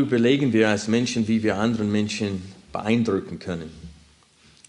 [0.00, 2.42] Überlegen wir als Menschen, wie wir anderen Menschen
[2.72, 3.70] beeindrucken können.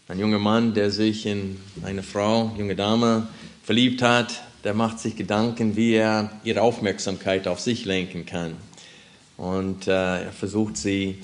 [0.08, 3.28] Ein junger Mann, der sich in eine Frau, junge Dame
[3.64, 8.56] verliebt hat, der macht sich Gedanken, wie er ihre Aufmerksamkeit auf sich lenken kann.
[9.38, 11.20] Und äh, er versucht sie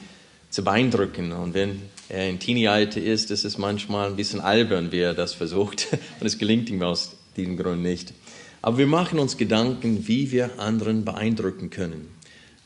[0.49, 1.31] zu beeindrucken.
[1.31, 5.33] Und wenn er in Teenie-Alter ist, ist es manchmal ein bisschen albern, wie er das
[5.33, 5.87] versucht.
[6.19, 8.13] Und es gelingt ihm aus diesem Grund nicht.
[8.61, 12.18] Aber wir machen uns Gedanken, wie wir anderen beeindrucken können.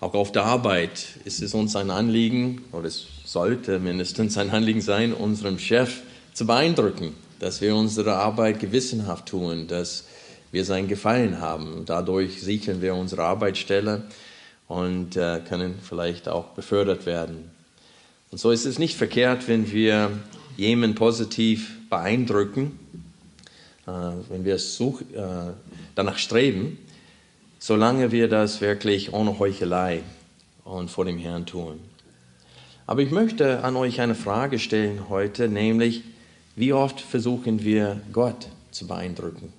[0.03, 4.81] Auch auf der Arbeit ist es uns ein Anliegen, oder es sollte mindestens ein Anliegen
[4.81, 6.01] sein, unserem Chef
[6.33, 10.03] zu beeindrucken, dass wir unsere Arbeit gewissenhaft tun, dass
[10.51, 11.83] wir sein Gefallen haben.
[11.85, 14.03] Dadurch sichern wir unsere Arbeitsstelle
[14.67, 17.49] und äh, können vielleicht auch befördert werden.
[18.29, 20.11] Und so ist es nicht verkehrt, wenn wir
[20.57, 22.77] jemanden positiv beeindrucken,
[23.87, 23.91] äh,
[24.27, 25.53] wenn wir äh,
[25.95, 26.77] danach streben,
[27.65, 30.03] solange wir das wirklich ohne Heuchelei
[30.65, 31.79] und vor dem Herrn tun.
[32.85, 36.03] Aber ich möchte an euch eine Frage stellen heute, nämlich,
[36.57, 39.53] wie oft versuchen wir Gott zu beeindrucken?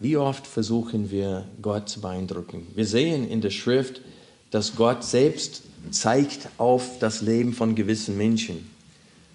[0.00, 2.66] Wie oft versuchen wir Gott zu beeindrucken?
[2.74, 4.02] Wir sehen in der Schrift,
[4.50, 8.70] dass Gott selbst zeigt auf das Leben von gewissen Menschen.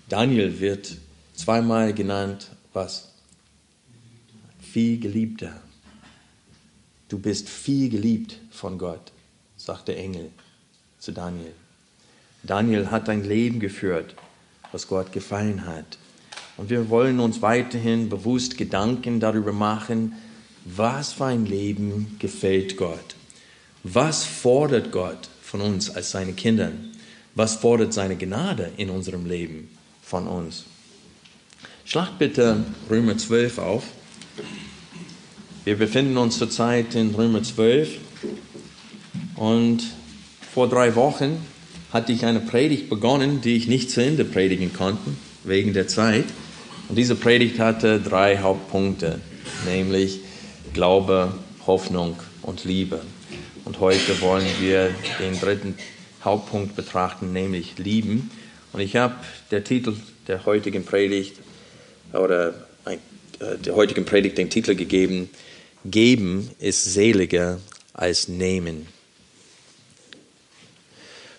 [0.10, 0.96] Daniel wird
[1.34, 3.13] zweimal genannt, was?
[4.74, 5.54] Viel geliebter.
[7.08, 9.12] Du bist viel geliebt von Gott,
[9.56, 10.32] sagt der Engel
[10.98, 11.54] zu Daniel.
[12.42, 14.16] Daniel hat ein Leben geführt,
[14.72, 16.00] was Gott gefallen hat.
[16.58, 20.14] Und wir wollen uns weiterhin bewusst Gedanken darüber machen,
[20.66, 23.16] was für ein Leben gefällt Gott.
[23.84, 26.72] Was fordert Gott von uns als seine Kinder?
[27.36, 29.70] Was fordert seine Gnade in unserem Leben
[30.02, 30.64] von uns?
[31.86, 33.84] Schlagt bitte Römer 12 auf.
[35.66, 37.98] Wir befinden uns zurzeit in Römer 12
[39.38, 39.82] und
[40.54, 41.38] vor drei Wochen
[41.94, 45.12] hatte ich eine Predigt begonnen, die ich nicht zu Ende predigen konnte,
[45.46, 46.26] wegen der Zeit.
[46.90, 49.22] Und diese Predigt hatte drei Hauptpunkte,
[49.66, 50.20] nämlich
[50.74, 51.34] Glaube,
[51.66, 53.00] Hoffnung und Liebe.
[53.64, 54.90] Und heute wollen wir
[55.22, 55.76] den dritten
[56.26, 58.32] Hauptpunkt betrachten, nämlich Lieben.
[58.74, 59.16] Und ich habe
[59.50, 59.96] der Titel
[60.28, 61.38] der heutigen Predigt
[62.12, 62.50] oder
[62.84, 62.98] äh,
[63.64, 65.30] der heutigen Predigt den Titel gegeben,
[65.86, 67.60] Geben ist seliger
[67.94, 68.88] als nehmen.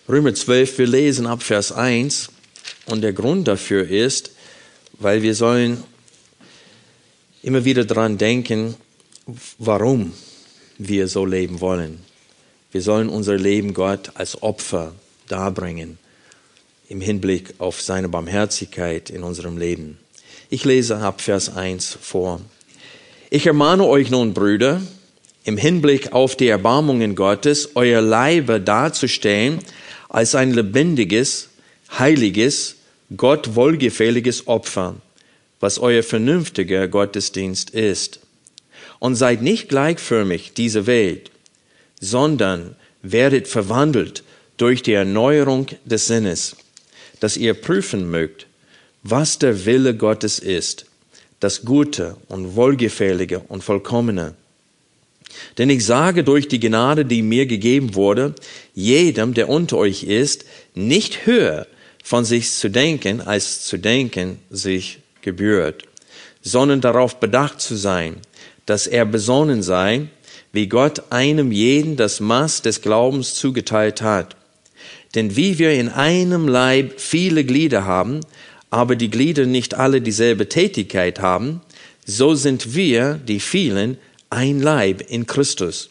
[0.08, 2.28] Römer 12, wir lesen ab Vers 1
[2.86, 4.32] und der Grund dafür ist,
[4.98, 5.82] weil wir sollen
[7.42, 8.74] immer wieder daran denken,
[9.58, 10.12] warum
[10.78, 12.00] wir so leben wollen.
[12.70, 14.94] Wir sollen unser Leben Gott als Opfer
[15.28, 15.98] darbringen
[16.88, 19.98] im Hinblick auf seine Barmherzigkeit in unserem Leben.
[20.50, 22.40] Ich lese ab Vers 1 vor.
[23.30, 24.82] Ich ermahne euch nun, Brüder,
[25.44, 29.60] im Hinblick auf die Erbarmungen Gottes, euer Leibe darzustellen
[30.08, 31.48] als ein lebendiges,
[31.98, 32.76] heiliges,
[33.16, 34.96] Gott wohlgefälliges Opfer,
[35.60, 38.20] was euer vernünftiger Gottesdienst ist.
[38.98, 41.30] Und seid nicht gleichförmig dieser Welt,
[42.00, 44.22] sondern werdet verwandelt
[44.56, 46.56] durch die Erneuerung des Sinnes,
[47.20, 48.46] dass ihr prüfen mögt,
[49.02, 50.86] was der Wille Gottes ist,
[51.44, 54.32] das Gute und Wohlgefällige und Vollkommene.
[55.58, 58.34] Denn ich sage durch die Gnade, die mir gegeben wurde,
[58.74, 61.66] jedem, der unter euch ist, nicht höher
[62.02, 65.82] von sich zu denken, als zu denken sich gebührt,
[66.40, 68.16] sondern darauf bedacht zu sein,
[68.64, 70.06] dass er besonnen sei,
[70.52, 74.34] wie Gott einem jeden das Maß des Glaubens zugeteilt hat.
[75.14, 78.20] Denn wie wir in einem Leib viele Glieder haben,
[78.74, 81.60] aber die Glieder nicht alle dieselbe Tätigkeit haben,
[82.04, 83.98] so sind wir, die vielen,
[84.30, 85.90] ein Leib in Christus,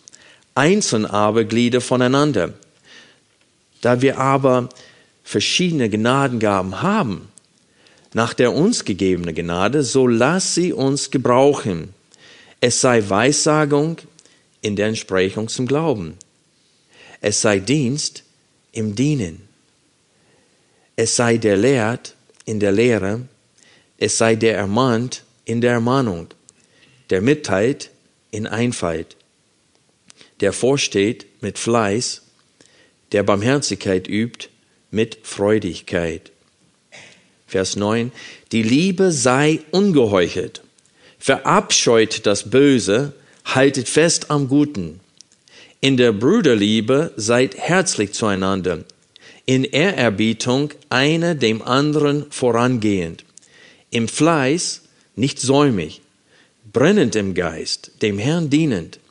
[0.54, 2.52] einzeln aber Glieder voneinander.
[3.80, 4.68] Da wir aber
[5.24, 7.30] verschiedene Gnadengaben haben,
[8.14, 11.94] nach der uns gegebenen Gnade, so lass sie uns gebrauchen.
[12.60, 13.96] Es sei Weissagung
[14.62, 16.18] in der Entsprechung zum Glauben.
[17.22, 18.24] Es sei Dienst
[18.74, 19.48] im Dienen.
[20.98, 22.16] Es sei der Lehrt
[22.46, 23.22] in der Lehre,
[23.98, 26.28] es sei der ermahnt in der Ermahnung,
[27.10, 27.92] der mitteilt
[28.32, 29.16] in Einfalt,
[30.40, 32.22] der vorsteht mit Fleiß,
[33.12, 34.50] der Barmherzigkeit übt,
[34.92, 36.32] mit Freudigkeit.
[37.48, 38.12] Vers 9.
[38.52, 40.62] Die Liebe sei ungeheuchelt.
[41.20, 43.14] Verabscheut das Böse,
[43.46, 45.00] haltet fest am Guten.
[45.80, 48.84] In der Brüderliebe seid herzlich zueinander.
[49.46, 53.26] In Ehrerbietung einer dem anderen vorangehend.
[53.90, 54.84] Im Fleiß
[55.18, 56.02] nicht säumig,
[56.72, 59.02] brennend im Geist, dem Herrn dienend.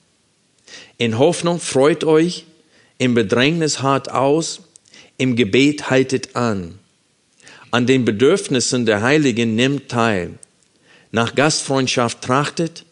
[0.96, 2.46] In Hoffnung freut euch,
[2.96, 4.62] im Bedrängnis hart aus,
[5.18, 6.78] im Gebet haltet an.
[7.70, 10.38] An den Bedürfnissen der Heiligen nimmt teil.
[11.10, 12.86] Nach Gastfreundschaft trachtet,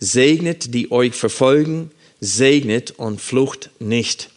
[0.00, 4.31] segnet die euch verfolgen, segnet und flucht nicht.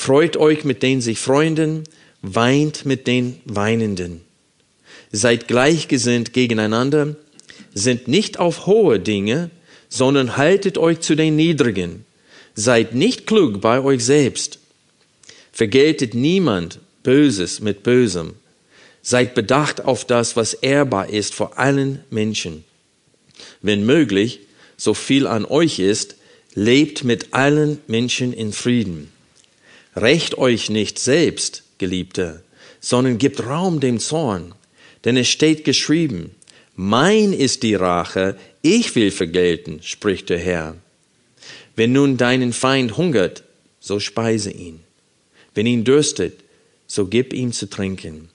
[0.00, 1.82] Freut euch mit den sich Freunden,
[2.22, 4.20] weint mit den Weinenden.
[5.10, 7.16] Seid gleichgesinnt gegeneinander,
[7.74, 9.50] sind nicht auf hohe Dinge,
[9.88, 12.04] sondern haltet euch zu den Niedrigen.
[12.54, 14.60] Seid nicht klug bei euch selbst.
[15.50, 18.34] Vergeltet niemand Böses mit Bösem.
[19.02, 22.62] Seid bedacht auf das, was ehrbar ist vor allen Menschen.
[23.62, 24.38] Wenn möglich,
[24.76, 26.14] so viel an euch ist,
[26.54, 29.10] lebt mit allen Menschen in Frieden.
[30.00, 32.44] Recht euch nicht selbst, Geliebte,
[32.78, 34.54] sondern gebt Raum dem Zorn,
[35.04, 36.36] denn es steht geschrieben,
[36.76, 40.76] mein ist die Rache, ich will vergelten, spricht der Herr.
[41.74, 43.42] Wenn nun deinen Feind hungert,
[43.80, 44.78] so speise ihn.
[45.54, 46.44] Wenn ihn dürstet,
[46.86, 48.28] so gib ihm zu trinken.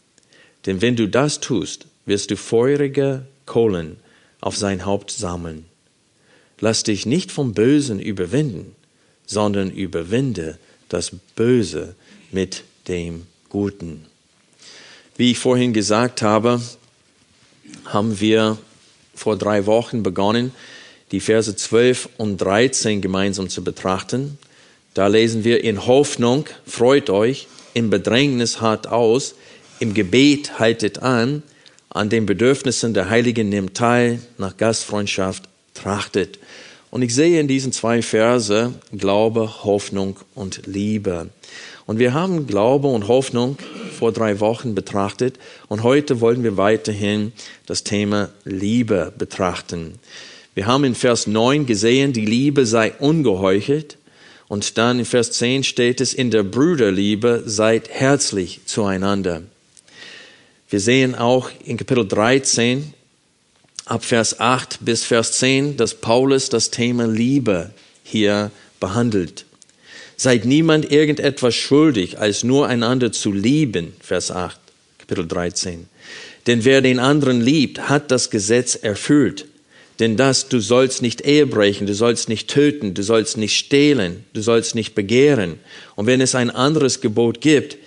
[0.66, 3.96] Denn wenn du das tust, wirst du feurige Kohlen
[4.42, 5.64] auf sein Haupt sammeln.
[6.60, 8.76] Lass dich nicht vom Bösen überwinden,
[9.26, 10.58] sondern überwinde
[10.94, 11.96] das Böse
[12.32, 14.06] mit dem Guten.
[15.18, 16.62] Wie ich vorhin gesagt habe,
[17.86, 18.58] haben wir
[19.16, 20.52] vor drei Wochen begonnen,
[21.12, 24.38] die Verse 12 und 13 gemeinsam zu betrachten.
[24.94, 29.36] Da lesen wir, in Hoffnung freut euch, im Bedrängnis hart aus,
[29.80, 31.44] im Gebet haltet an,
[31.90, 35.44] an den Bedürfnissen der Heiligen nimmt teil, nach Gastfreundschaft
[35.74, 36.40] trachtet.
[36.94, 41.32] Und ich sehe in diesen zwei Verse Glaube, Hoffnung und Liebe.
[41.88, 43.58] Und wir haben Glaube und Hoffnung
[43.98, 47.34] vor drei Wochen betrachtet und heute wollen wir weiterhin
[47.66, 49.96] das Thema Liebe betrachten.
[50.54, 53.98] Wir haben in Vers 9 gesehen, die Liebe sei ungeheuchelt.
[54.48, 59.42] Und dann in Vers 10 steht es, in der Brüderliebe seid herzlich zueinander.
[60.70, 62.94] Wir sehen auch in Kapitel 13
[63.86, 67.72] ab Vers 8 bis Vers 10, dass Paulus das Thema Liebe
[68.04, 69.46] hier behandelt.
[70.16, 73.94] Seid niemand irgendetwas schuldig, als nur einander zu lieben.
[74.00, 74.60] Vers 8,
[75.00, 75.88] Kapitel 13.
[76.48, 79.46] Denn wer den anderen liebt, hat das Gesetz erfüllt.
[80.00, 84.26] Denn das, du sollst nicht Ehe brechen, du sollst nicht töten, du sollst nicht stehlen,
[84.34, 85.60] du sollst nicht begehren.
[85.96, 87.78] Und wenn es ein anderes Gebot gibt,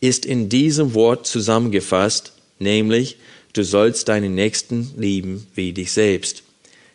[0.00, 3.16] ist in diesem Wort zusammengefasst, nämlich,
[3.56, 6.42] du sollst deinen Nächsten lieben wie dich selbst.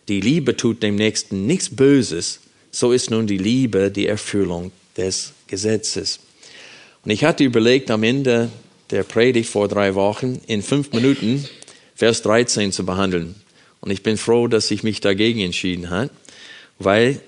[0.07, 2.39] Die Liebe tut dem Nächsten nichts Böses,
[2.71, 6.19] so ist nun die Liebe die Erfüllung des Gesetzes.
[7.03, 8.49] Und ich hatte überlegt, am Ende
[8.89, 11.45] der Predigt vor drei Wochen in fünf Minuten
[11.95, 13.35] Vers 13 zu behandeln.
[13.79, 16.11] Und ich bin froh, dass ich mich dagegen entschieden habe,
[16.77, 17.19] weil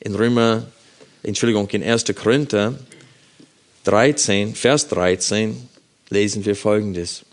[0.00, 0.66] in Römer,
[1.22, 2.04] Entschuldigung, in 1.
[2.14, 2.78] Korinther
[3.84, 5.68] 13, Vers 13
[6.10, 7.24] lesen wir Folgendes.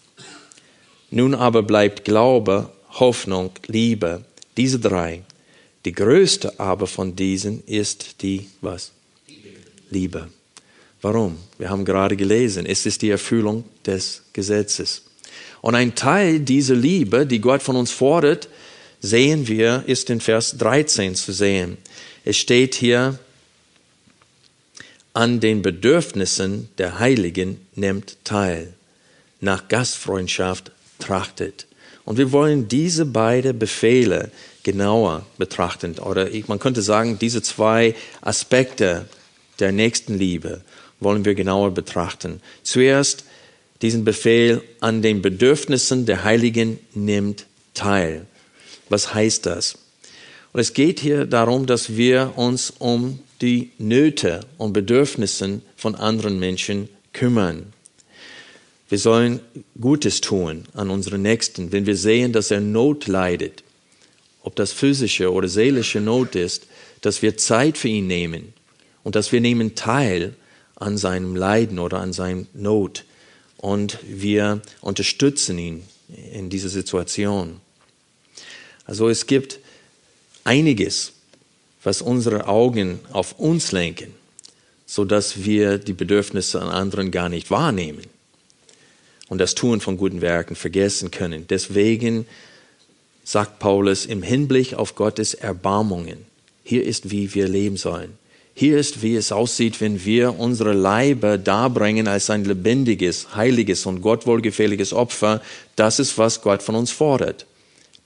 [1.10, 4.26] Nun aber bleibt Glaube, Hoffnung, Liebe,
[4.58, 5.24] diese drei.
[5.86, 8.92] Die größte aber von diesen ist die, was?
[9.90, 10.30] Liebe.
[11.02, 11.38] Warum?
[11.58, 15.04] Wir haben gerade gelesen, es ist die Erfüllung des Gesetzes.
[15.62, 18.50] Und ein Teil dieser Liebe, die Gott von uns fordert,
[19.00, 21.78] sehen wir, ist in Vers 13 zu sehen.
[22.26, 23.20] Es steht hier,
[25.14, 28.74] an den Bedürfnissen der Heiligen nimmt teil,
[29.40, 31.68] nach Gastfreundschaft trachtet.
[32.06, 34.32] Und wir wollen diese beiden Befehle
[34.64, 36.00] genauer betrachten.
[36.00, 39.08] Oder man könnte sagen, diese zwei Aspekte
[39.60, 40.62] der Nächstenliebe
[41.00, 42.42] wollen wir genauer betrachten.
[42.64, 43.26] Zuerst
[43.82, 48.26] diesen Befehl an den Bedürfnissen der Heiligen nimmt teil.
[48.90, 49.78] Was heißt das?
[50.54, 56.40] Und es geht hier darum, dass wir uns um die Nöte und Bedürfnisse von anderen
[56.40, 57.74] Menschen kümmern.
[58.90, 59.42] Wir sollen
[59.80, 63.64] Gutes tun an unseren Nächsten, wenn wir sehen, dass er Not leidet,
[64.44, 66.68] ob das physische oder seelische Not ist,
[67.02, 68.54] dass wir Zeit für ihn nehmen
[69.04, 70.36] und dass wir nehmen teil
[70.76, 73.04] an seinem Leiden oder an seiner Not.
[73.58, 75.84] Und wir unterstützen ihn
[76.32, 77.60] in dieser Situation.
[78.86, 79.60] Also es gibt
[80.46, 81.12] einiges,
[81.84, 84.14] was unsere Augen auf uns lenken,
[84.86, 88.04] sodass wir die Bedürfnisse an anderen gar nicht wahrnehmen
[89.30, 91.46] und das Tun von guten Werken vergessen können.
[91.50, 92.26] Deswegen
[93.24, 96.26] sagt Paulus im Hinblick auf Gottes Erbarmungen,
[96.64, 98.18] hier ist, wie wir leben sollen.
[98.54, 104.02] Hier ist, wie es aussieht, wenn wir unsere Leiber darbringen als ein lebendiges, heiliges und
[104.02, 105.44] gottwohlgefälliges Opfer.
[105.76, 107.46] Das ist, was Gott von uns fordert.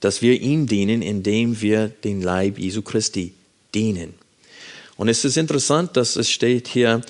[0.00, 3.32] Dass wir ihm dienen, indem wir den Leib Jesu Christi
[3.74, 4.12] dienen.
[4.98, 7.00] Und es ist interessant, dass es steht hier,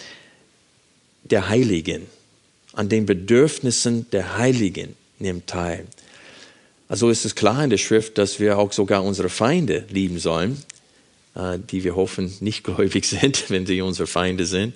[1.25, 2.07] der Heiligen
[2.73, 5.87] an den Bedürfnissen der Heiligen nimmt teil.
[6.89, 10.63] Also ist es klar in der Schrift, dass wir auch sogar unsere Feinde lieben sollen,
[11.35, 14.75] äh, die wir hoffen nicht gläubig sind, wenn sie unsere Feinde sind.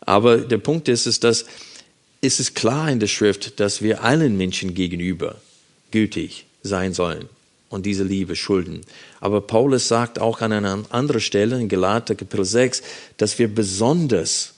[0.00, 1.46] Aber der Punkt ist, ist dass
[2.20, 5.36] ist es klar in der Schrift, dass wir allen Menschen gegenüber
[5.90, 7.28] gütig sein sollen
[7.68, 8.80] und diese Liebe schulden.
[9.20, 12.82] Aber Paulus sagt auch an einer anderen Stelle in Galater Kapitel 6,
[13.16, 14.54] dass wir besonders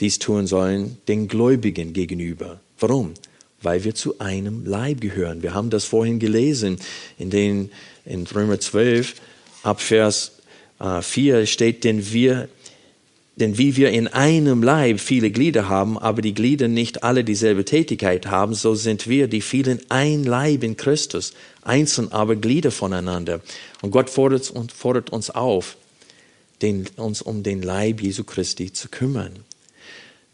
[0.00, 2.60] dies tun sollen den Gläubigen gegenüber.
[2.78, 3.14] Warum?
[3.62, 5.42] Weil wir zu einem Leib gehören.
[5.42, 6.78] Wir haben das vorhin gelesen
[7.18, 7.70] in den
[8.04, 9.14] in Römer 12
[9.62, 10.32] ab Vers
[10.78, 12.48] 4 äh, steht, denn wir
[13.36, 17.66] denn wie wir in einem Leib viele Glieder haben, aber die Glieder nicht alle dieselbe
[17.66, 23.42] Tätigkeit haben, so sind wir, die vielen, ein Leib in Christus, einzeln aber Glieder voneinander.
[23.82, 25.76] Und Gott fordert, fordert uns auf,
[26.62, 29.40] den, uns um den Leib Jesu Christi zu kümmern.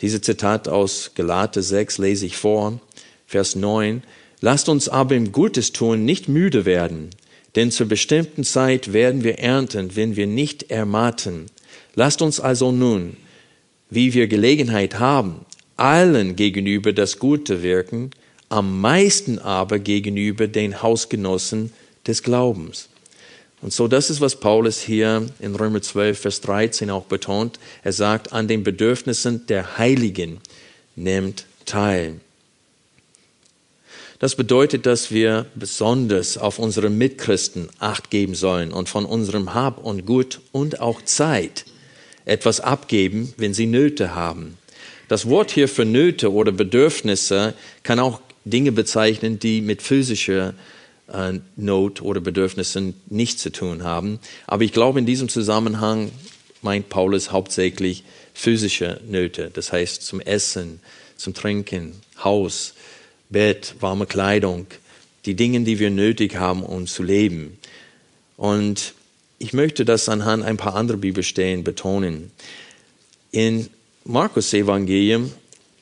[0.03, 2.81] Diese Zitat aus Galate 6 lese ich vor,
[3.27, 4.03] Vers 9.
[4.41, 7.11] Lasst uns aber im Gutes tun nicht müde werden,
[7.55, 11.47] denn zur bestimmten Zeit werden wir ernten, wenn wir nicht ermatten.
[11.95, 13.17] Lasst uns also nun,
[13.91, 18.11] wie wir Gelegenheit haben, allen gegenüber das Gute wirken,
[18.49, 21.73] am meisten aber gegenüber den Hausgenossen
[22.07, 22.89] des Glaubens.
[23.63, 27.61] Und so, das ist, was Paulus hier in Römer 12, Vers 13 auch betont.
[27.85, 30.41] Er sagt, an den Bedürfnissen der Heiligen
[30.97, 32.21] nimmt teil.
[34.19, 39.85] Das bedeutet, dass wir besonders auf unsere Mitchristen Acht geben sollen und von unserem Hab
[39.85, 41.65] und Gut und auch Zeit
[42.25, 44.59] etwas abgeben, wenn sie Nöte haben.
[45.09, 50.55] Das Wort hier für Nöte oder Bedürfnisse kann auch Dinge bezeichnen, die mit physischer
[51.13, 54.19] äh, Not oder Bedürfnissen nichts zu tun haben.
[54.47, 56.11] Aber ich glaube, in diesem Zusammenhang
[56.63, 58.05] meint Paulus hauptsächlich
[58.35, 60.81] physische Nöte, das heißt zum Essen,
[61.17, 62.75] zum Trinken, Haus,
[63.31, 64.67] Bett, warme Kleidung,
[65.25, 67.59] die Dinge, die wir nötig haben, um zu leben.
[68.37, 68.95] Und
[69.39, 72.31] ich möchte das anhand ein paar anderer Bibelstellen betonen.
[73.31, 73.69] In
[74.05, 75.33] Markus Evangelium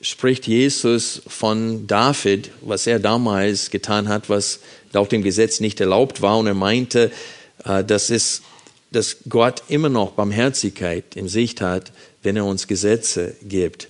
[0.01, 4.59] spricht Jesus von David, was er damals getan hat, was
[4.91, 6.37] laut dem Gesetz nicht erlaubt war.
[6.39, 7.11] Und er meinte,
[7.63, 8.41] äh, dass, es,
[8.91, 11.91] dass Gott immer noch Barmherzigkeit im Sicht hat,
[12.23, 13.89] wenn er uns Gesetze gibt.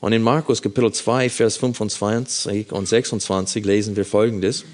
[0.00, 4.64] Und in Markus Kapitel 2, Vers 25 und 26 lesen wir Folgendes.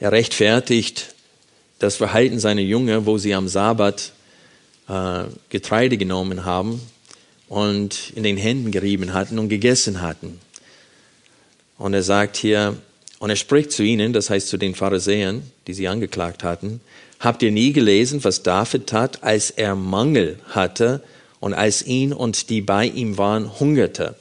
[0.00, 1.14] Er rechtfertigt
[1.78, 4.12] das Verhalten seiner Jünger, wo sie am Sabbat
[4.88, 6.80] äh, Getreide genommen haben
[7.50, 10.38] und in den Händen gerieben hatten und gegessen hatten.
[11.78, 12.76] Und er sagt hier,
[13.18, 16.80] und er spricht zu ihnen, das heißt zu den Pharisäern, die sie angeklagt hatten,
[17.18, 21.02] habt ihr nie gelesen, was David tat, als er Mangel hatte
[21.40, 24.14] und als ihn und die bei ihm waren hungerte?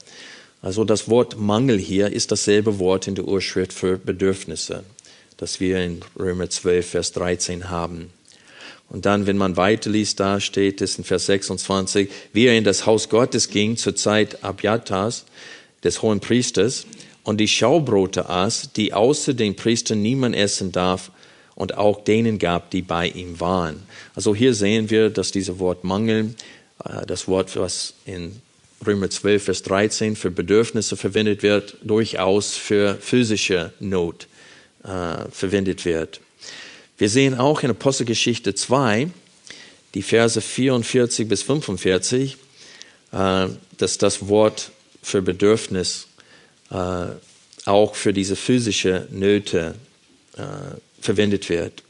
[0.64, 4.84] Also das Wort Mangel hier ist dasselbe Wort in der Urschrift für Bedürfnisse,
[5.38, 8.10] das wir in Römer 12, Vers 13 haben.
[8.89, 12.86] Und dann, wenn man weiterliest, da steht es in Vers 26, wie er in das
[12.86, 15.25] Haus Gottes ging zur Zeit Abjatas,
[15.84, 16.86] des hohen Priesters,
[17.24, 21.12] und die Schaubrote aß, die außer den Priestern niemand essen darf,
[21.60, 23.84] und auch denen gab, die bei ihm waren.
[24.15, 26.34] Also hier sehen wir, dass dieses Wort Mangel,
[26.86, 28.41] äh, das Wort, was in
[28.88, 34.27] Römer 12, Vers 13 für Bedürfnisse verwendet wird, durchaus für physische Not
[34.86, 36.22] äh, verwendet wird.
[37.00, 39.10] Wir sehen auch in Apostelgeschichte 2,
[39.94, 42.36] die Verse 44 bis 45,
[43.13, 46.08] äh, dass das Wort für Bedürfnis
[46.70, 47.06] äh,
[47.65, 49.75] auch für diese physische Nöte
[50.36, 50.41] äh,
[51.00, 51.84] verwendet wird.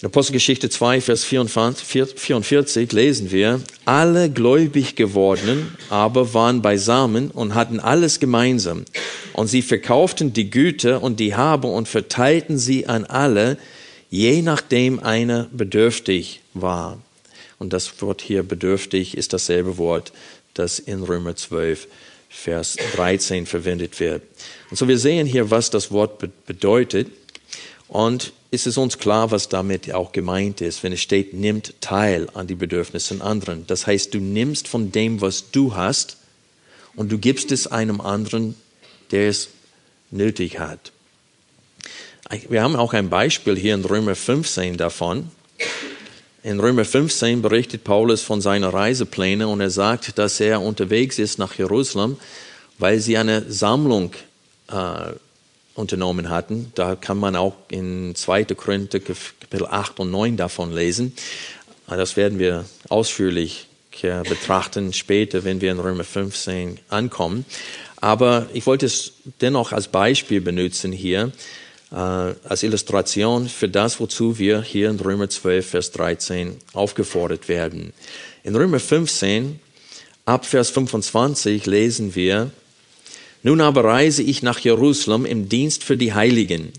[0.00, 7.80] In Apostelgeschichte 2, Vers 44 lesen wir, alle gläubig gewordenen aber waren beisammen und hatten
[7.80, 8.84] alles gemeinsam.
[9.36, 13.58] Und sie verkauften die Güter und die Habe und verteilten sie an alle,
[14.08, 16.98] je nachdem einer bedürftig war.
[17.58, 20.14] Und das Wort hier bedürftig ist dasselbe Wort,
[20.54, 21.86] das in Römer 12
[22.30, 24.22] Vers 13 verwendet wird.
[24.70, 27.08] Und so wir sehen hier, was das Wort bedeutet.
[27.88, 32.28] Und ist es uns klar, was damit auch gemeint ist, wenn es steht, nimmt teil
[32.32, 33.66] an die Bedürfnisse anderen.
[33.66, 36.16] Das heißt, du nimmst von dem, was du hast,
[36.94, 38.54] und du gibst es einem anderen,
[39.10, 39.48] der es
[40.10, 40.92] nötig hat.
[42.48, 45.30] Wir haben auch ein Beispiel hier in Römer 15 davon.
[46.42, 51.38] In Römer 15 berichtet Paulus von seinen Reiseplänen und er sagt, dass er unterwegs ist
[51.38, 52.16] nach Jerusalem,
[52.78, 54.12] weil sie eine Sammlung
[54.68, 55.12] äh,
[55.74, 56.72] unternommen hatten.
[56.74, 58.44] Da kann man auch in 2.
[58.44, 61.14] Korinther Kapitel 8 und 9 davon lesen.
[61.86, 63.68] Das werden wir ausführlich
[64.00, 67.46] betrachten später, wenn wir in Römer 15 ankommen.
[68.06, 71.32] Aber ich wollte es dennoch als Beispiel benutzen hier,
[71.90, 77.92] äh, als Illustration für das, wozu wir hier in Römer 12, Vers 13 aufgefordert werden.
[78.44, 79.58] In Römer 15,
[80.24, 82.52] ab Vers 25 lesen wir,
[83.42, 86.72] nun aber reise ich nach Jerusalem im Dienst für die Heiligen,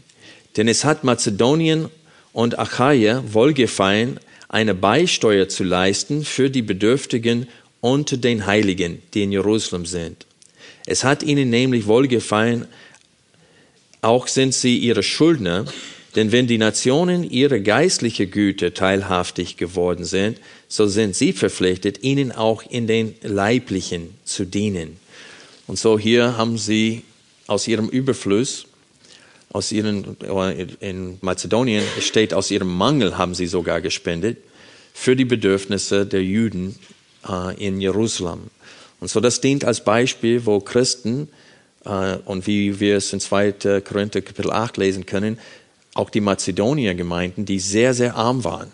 [0.56, 1.90] denn es hat Mazedonien
[2.32, 7.50] und Achaia wohlgefallen, eine Beisteuer zu leisten für die Bedürftigen
[7.82, 10.27] unter den Heiligen, die in Jerusalem sind.
[10.88, 12.66] Es hat ihnen nämlich wohlgefallen,
[14.02, 15.66] auch sind sie ihre Schuldner,
[16.16, 20.40] denn wenn die Nationen ihre geistliche Güte teilhaftig geworden sind,
[20.70, 24.98] so sind sie verpflichtet, ihnen auch in den leiblichen zu dienen.
[25.68, 27.04] Und so hier haben sie
[27.48, 28.66] aus ihrem Überfluss,
[29.52, 30.16] aus ihren,
[30.80, 34.38] in Mazedonien steht, aus ihrem Mangel haben sie sogar gespendet
[34.94, 36.76] für die Bedürfnisse der Juden
[37.28, 38.50] äh, in Jerusalem.
[39.00, 41.30] Und so das dient als Beispiel, wo Christen,
[41.86, 43.82] äh, und wie wir es in 2.
[43.82, 45.38] Korinther Kapitel 8 lesen können,
[45.94, 48.72] auch die Mazedonier-Gemeinden, die sehr, sehr arm waren.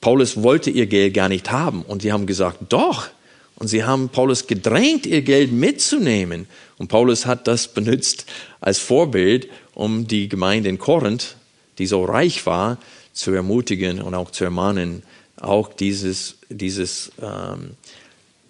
[0.00, 3.08] Paulus wollte ihr Geld gar nicht haben und sie haben gesagt, doch.
[3.56, 6.46] Und sie haben Paulus gedrängt, ihr Geld mitzunehmen.
[6.78, 8.24] Und Paulus hat das benutzt
[8.60, 11.34] als Vorbild, um die Gemeinde in Korinth,
[11.78, 12.78] die so reich war,
[13.12, 15.02] zu ermutigen und auch zu ermahnen,
[15.40, 17.70] auch dieses, dieses ähm,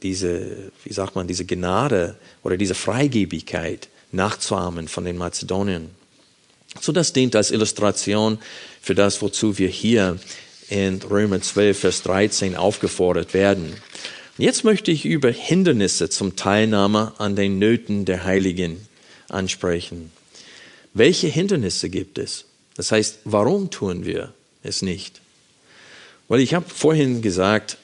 [0.03, 5.91] diese, wie sagt man, diese Gnade oder diese Freigebigkeit nachzuahmen von den Mazedonien.
[6.81, 8.39] So das dient als Illustration
[8.81, 10.19] für das, wozu wir hier
[10.69, 13.75] in Römer 12, Vers 13 aufgefordert werden.
[14.37, 18.87] Jetzt möchte ich über Hindernisse zum Teilnahme an den Nöten der Heiligen
[19.29, 20.13] ansprechen.
[20.95, 22.45] Welche Hindernisse gibt es?
[22.77, 25.21] Das heißt, warum tun wir es nicht?
[26.29, 27.79] Weil ich habe vorhin gesagt,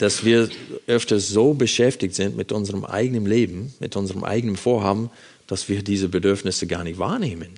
[0.00, 0.48] dass wir
[0.86, 5.10] öfter so beschäftigt sind mit unserem eigenen Leben, mit unserem eigenen Vorhaben,
[5.46, 7.50] dass wir diese Bedürfnisse gar nicht wahrnehmen.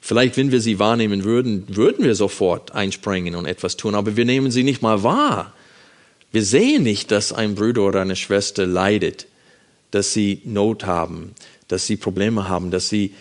[0.00, 4.24] Vielleicht, wenn wir sie wahrnehmen würden, würden wir sofort einspringen und etwas tun, aber wir
[4.24, 5.52] nehmen sie nicht mal wahr.
[6.30, 9.26] Wir sehen nicht, dass ein Bruder oder eine Schwester leidet,
[9.90, 11.34] dass sie Not haben,
[11.66, 13.14] dass sie Probleme haben, dass sie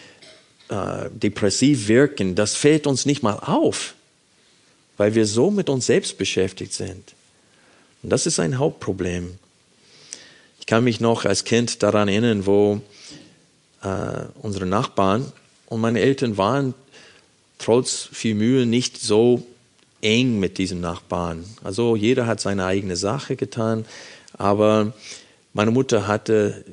[0.70, 2.36] äh, depressiv wirken.
[2.36, 3.96] Das fällt uns nicht mal auf,
[4.98, 7.15] weil wir so mit uns selbst beschäftigt sind.
[8.06, 9.34] Und das ist ein Hauptproblem.
[10.60, 12.80] Ich kann mich noch als Kind daran erinnern, wo
[13.82, 15.34] äh, unsere Nachbarn
[15.65, 16.76] und meine Eltern waren
[17.58, 19.48] trotz viel Mühe nicht so
[20.02, 21.46] eng mit diesen Nachbarn.
[21.63, 23.86] Also jeder hat seine eigene Sache getan,
[24.34, 24.94] aber
[25.54, 26.63] meine Mutter hatte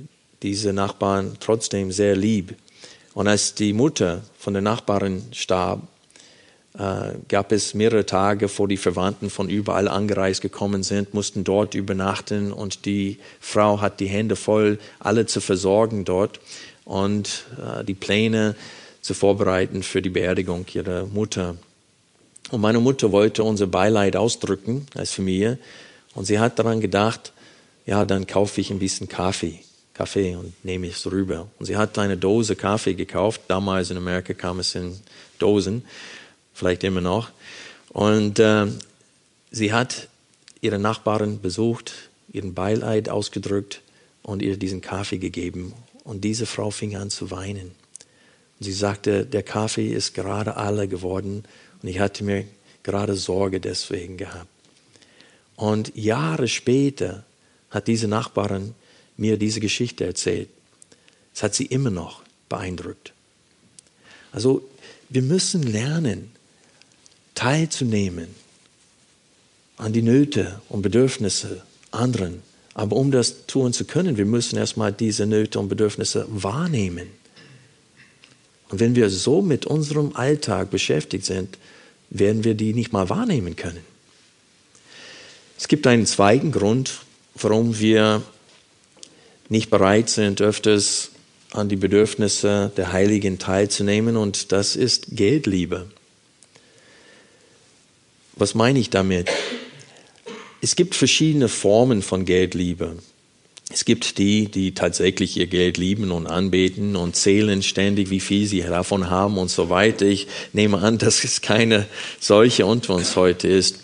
[0.42, 2.56] diese Nachbarn trotzdem sehr lieb.
[3.14, 5.80] Und als die Mutter von der Nachbarin starb,
[6.78, 11.74] äh, gab es mehrere Tage, wo die Verwandten von überall angereist gekommen sind, mussten dort
[11.74, 16.40] übernachten und die Frau hat die Hände voll, alle zu versorgen dort
[16.84, 18.56] und äh, die Pläne
[19.02, 21.56] zu vorbereiten für die Beerdigung ihrer Mutter.
[22.50, 25.58] Und meine Mutter wollte unser Beileid ausdrücken als Familie
[26.14, 27.32] und sie hat daran gedacht,
[27.84, 29.60] ja, dann kaufe ich ein bisschen Kaffee.
[29.92, 31.48] Kaffee und nehme es rüber.
[31.58, 33.42] Und sie hat eine Dose Kaffee gekauft.
[33.48, 34.98] Damals in Amerika kam es in
[35.38, 35.84] Dosen
[36.62, 37.30] vielleicht immer noch.
[37.88, 38.66] Und äh,
[39.50, 40.08] sie hat
[40.60, 41.92] ihre Nachbarin besucht,
[42.32, 43.80] ihren Beileid ausgedrückt
[44.22, 45.74] und ihr diesen Kaffee gegeben.
[46.04, 47.72] Und diese Frau fing an zu weinen.
[48.58, 51.42] Und sie sagte, der Kaffee ist gerade alle geworden
[51.82, 52.44] und ich hatte mir
[52.84, 54.46] gerade Sorge deswegen gehabt.
[55.56, 57.24] Und Jahre später
[57.70, 58.76] hat diese Nachbarin
[59.16, 60.48] mir diese Geschichte erzählt.
[61.34, 63.12] Es hat sie immer noch beeindruckt.
[64.30, 64.62] Also
[65.08, 66.31] wir müssen lernen,
[67.34, 68.28] teilzunehmen
[69.76, 72.42] an die Nöte und Bedürfnisse anderen.
[72.74, 77.08] Aber um das tun zu können, wir müssen erstmal diese Nöte und Bedürfnisse wahrnehmen.
[78.70, 81.58] Und wenn wir so mit unserem Alltag beschäftigt sind,
[82.08, 83.84] werden wir die nicht mal wahrnehmen können.
[85.58, 87.00] Es gibt einen zweiten Grund,
[87.34, 88.22] warum wir
[89.48, 91.10] nicht bereit sind, öfters
[91.52, 95.86] an die Bedürfnisse der Heiligen teilzunehmen und das ist Geldliebe.
[98.34, 99.28] Was meine ich damit?
[100.62, 102.96] Es gibt verschiedene Formen von Geldliebe.
[103.70, 108.46] Es gibt die, die tatsächlich ihr Geld lieben und anbeten und zählen ständig, wie viel
[108.46, 110.06] sie davon haben und so weiter.
[110.06, 111.86] Ich nehme an, dass es keine
[112.20, 113.80] solche unter uns heute ist.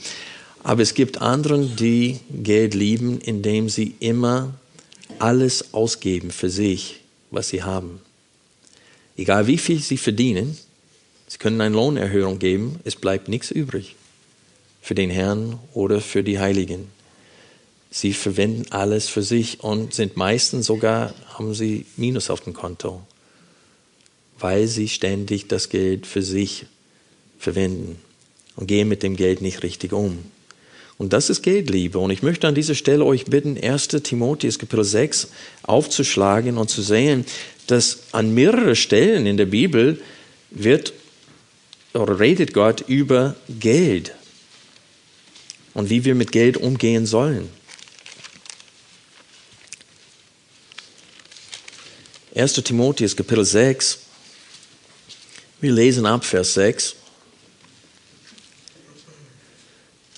[0.63, 4.55] Aber es gibt anderen, die Geld lieben, indem sie immer
[5.19, 8.01] alles ausgeben für sich, was sie haben.
[9.17, 10.57] Egal wie viel sie verdienen,
[11.27, 13.97] sie können eine Lohnerhöhung geben, es bleibt nichts übrig
[14.81, 16.89] für den Herrn oder für die Heiligen.
[17.91, 23.03] Sie verwenden alles für sich und sind meistens sogar, haben sie Minus auf dem Konto,
[24.39, 26.67] weil sie ständig das Geld für sich
[27.39, 27.99] verwenden
[28.57, 30.19] und gehen mit dem Geld nicht richtig um.
[30.99, 32.01] Und das ist Geldliebe.
[32.01, 33.89] Und ich möchte an dieser Stelle euch bitten, 1.
[33.89, 35.29] Timotheus Kapitel 6
[35.63, 37.25] aufzuschlagen und zu sehen,
[37.69, 40.01] dass an mehreren Stellen in der Bibel
[40.51, 40.93] wird
[41.95, 44.13] oder redet Gott über Geld
[45.79, 47.49] und wie wir mit Geld umgehen sollen.
[52.35, 52.55] 1.
[52.55, 54.01] Timotheus Kapitel 6.
[55.61, 56.97] Wir lesen ab Vers 6.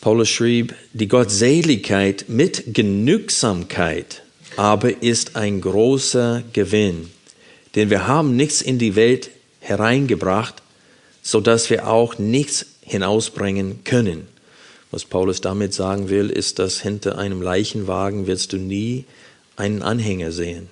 [0.00, 4.22] Paulus schrieb, die Gottseligkeit mit Genügsamkeit
[4.56, 7.10] aber ist ein großer Gewinn,
[7.74, 10.62] denn wir haben nichts in die Welt hereingebracht,
[11.22, 14.26] so dass wir auch nichts hinausbringen können.
[14.90, 19.04] Was Paulus damit sagen will, ist, dass hinter einem Leichenwagen wirst du nie
[19.56, 20.68] einen Anhänger sehen.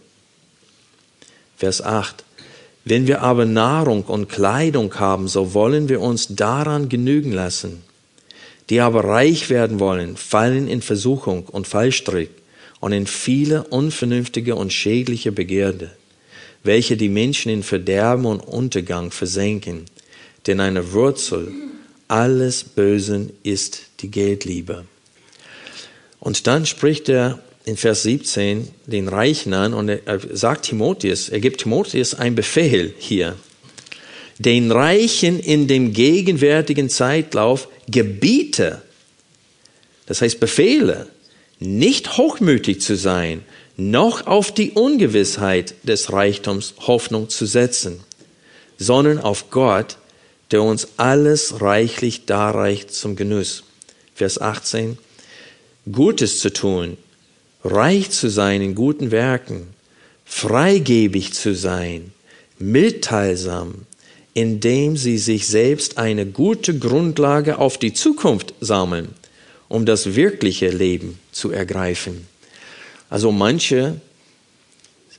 [1.56, 2.24] Vers 8.
[2.84, 7.82] Wenn wir aber Nahrung und Kleidung haben, so wollen wir uns daran genügen lassen.
[8.70, 12.30] Die aber reich werden wollen, fallen in Versuchung und Fallstrick
[12.80, 15.90] und in viele unvernünftige und schädliche Begierde,
[16.64, 19.86] welche die Menschen in Verderben und Untergang versenken.
[20.46, 21.52] Denn eine Wurzel
[22.08, 24.84] alles Bösen ist die Geldliebe.
[26.20, 31.40] Und dann spricht er in Vers 17 den Reichen an und er sagt Timotheus, er
[31.40, 33.36] gibt Timotheus einen Befehl hier.
[34.38, 38.82] Den Reichen in dem gegenwärtigen Zeitlauf gebiete,
[40.06, 41.08] das heißt Befehle,
[41.58, 43.44] nicht hochmütig zu sein,
[43.76, 48.00] noch auf die Ungewissheit des Reichtums Hoffnung zu setzen,
[48.78, 49.98] sondern auf Gott,
[50.50, 53.64] der uns alles reichlich darreicht zum Genuss.
[54.14, 54.98] Vers 18.
[55.90, 56.96] Gutes zu tun,
[57.64, 59.68] reich zu sein in guten Werken,
[60.24, 62.12] freigebig zu sein,
[62.58, 63.86] mitteilsam,
[64.34, 69.08] indem sie sich selbst eine gute Grundlage auf die Zukunft sammeln,
[69.68, 72.26] um das wirkliche Leben zu ergreifen.
[73.10, 74.00] Also manche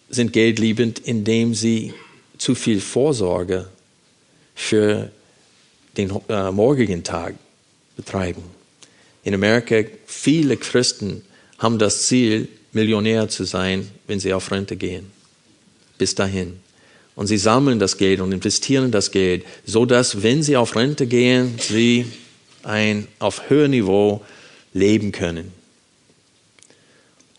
[0.09, 1.93] sind geldliebend, indem sie
[2.37, 3.67] zu viel Vorsorge
[4.55, 5.11] für
[6.07, 7.35] den äh, morgigen Tag
[7.95, 8.43] betreiben.
[9.23, 11.23] In Amerika viele Christen
[11.57, 15.11] haben das Ziel, Millionär zu sein, wenn sie auf Rente gehen.
[15.97, 16.59] Bis dahin.
[17.15, 21.07] Und sie sammeln das Geld und investieren das Geld, so dass, wenn sie auf Rente
[21.07, 22.05] gehen, sie
[22.63, 24.21] ein auf höherem Niveau
[24.73, 25.51] leben können.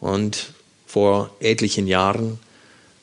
[0.00, 0.52] Und
[0.86, 2.38] vor etlichen Jahren,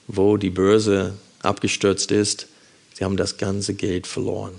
[0.08, 2.48] wo die Börse abgestürzt ist,
[2.94, 4.54] sie haben das ganze Geld verloren.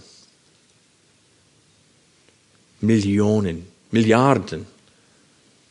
[2.80, 4.66] Millionen, Milliarden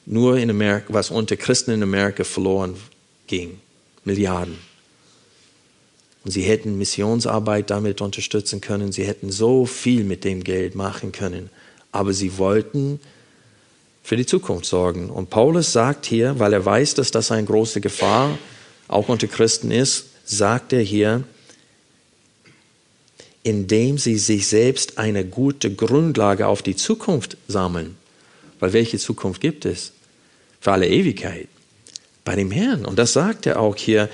[0.08, 2.76] nur in Amerika, was unter Christen in Amerika verloren
[3.28, 3.60] ging.
[4.06, 4.58] Milliarden.
[6.24, 8.92] Und sie hätten Missionsarbeit damit unterstützen können.
[8.92, 11.50] Sie hätten so viel mit dem Geld machen können.
[11.92, 13.00] Aber sie wollten
[14.02, 15.10] für die Zukunft sorgen.
[15.10, 18.38] Und Paulus sagt hier, weil er weiß, dass das eine große Gefahr
[18.88, 21.24] auch unter Christen ist, sagt er hier,
[23.48, 27.96] indem sie sich selbst eine gute Grundlage auf die Zukunft sammeln.
[28.60, 29.94] Weil welche Zukunft gibt es?
[30.60, 31.48] für alle Ewigkeit
[32.26, 32.86] bei dem Herrn.
[32.86, 34.10] Und das sagt er auch hier,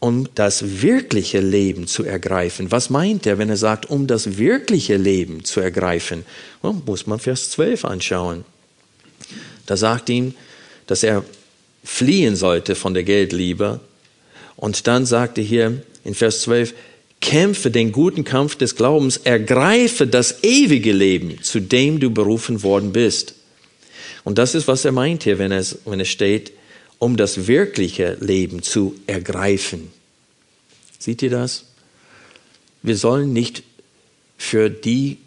[0.00, 2.70] um das wirkliche Leben zu ergreifen.
[2.70, 6.24] Was meint er, wenn er sagt, um das wirkliche Leben zu ergreifen?
[6.62, 8.44] Well, muss man Vers 12 anschauen.
[9.66, 10.34] Da sagt ihm,
[10.86, 11.24] dass er
[11.82, 13.80] fliehen sollte von der Geldliebe.
[14.54, 16.74] Und dann sagt er hier in Vers 12,
[17.20, 22.92] kämpfe den guten Kampf des Glaubens, ergreife das ewige Leben, zu dem du berufen worden
[22.92, 23.34] bist.
[24.24, 26.52] Und das ist, was er meint hier, wenn es, wenn es steht,
[26.98, 29.90] um das wirkliche Leben zu ergreifen.
[30.98, 31.64] Seht ihr das?
[32.82, 33.62] Wir sollen nicht
[34.36, 35.18] für die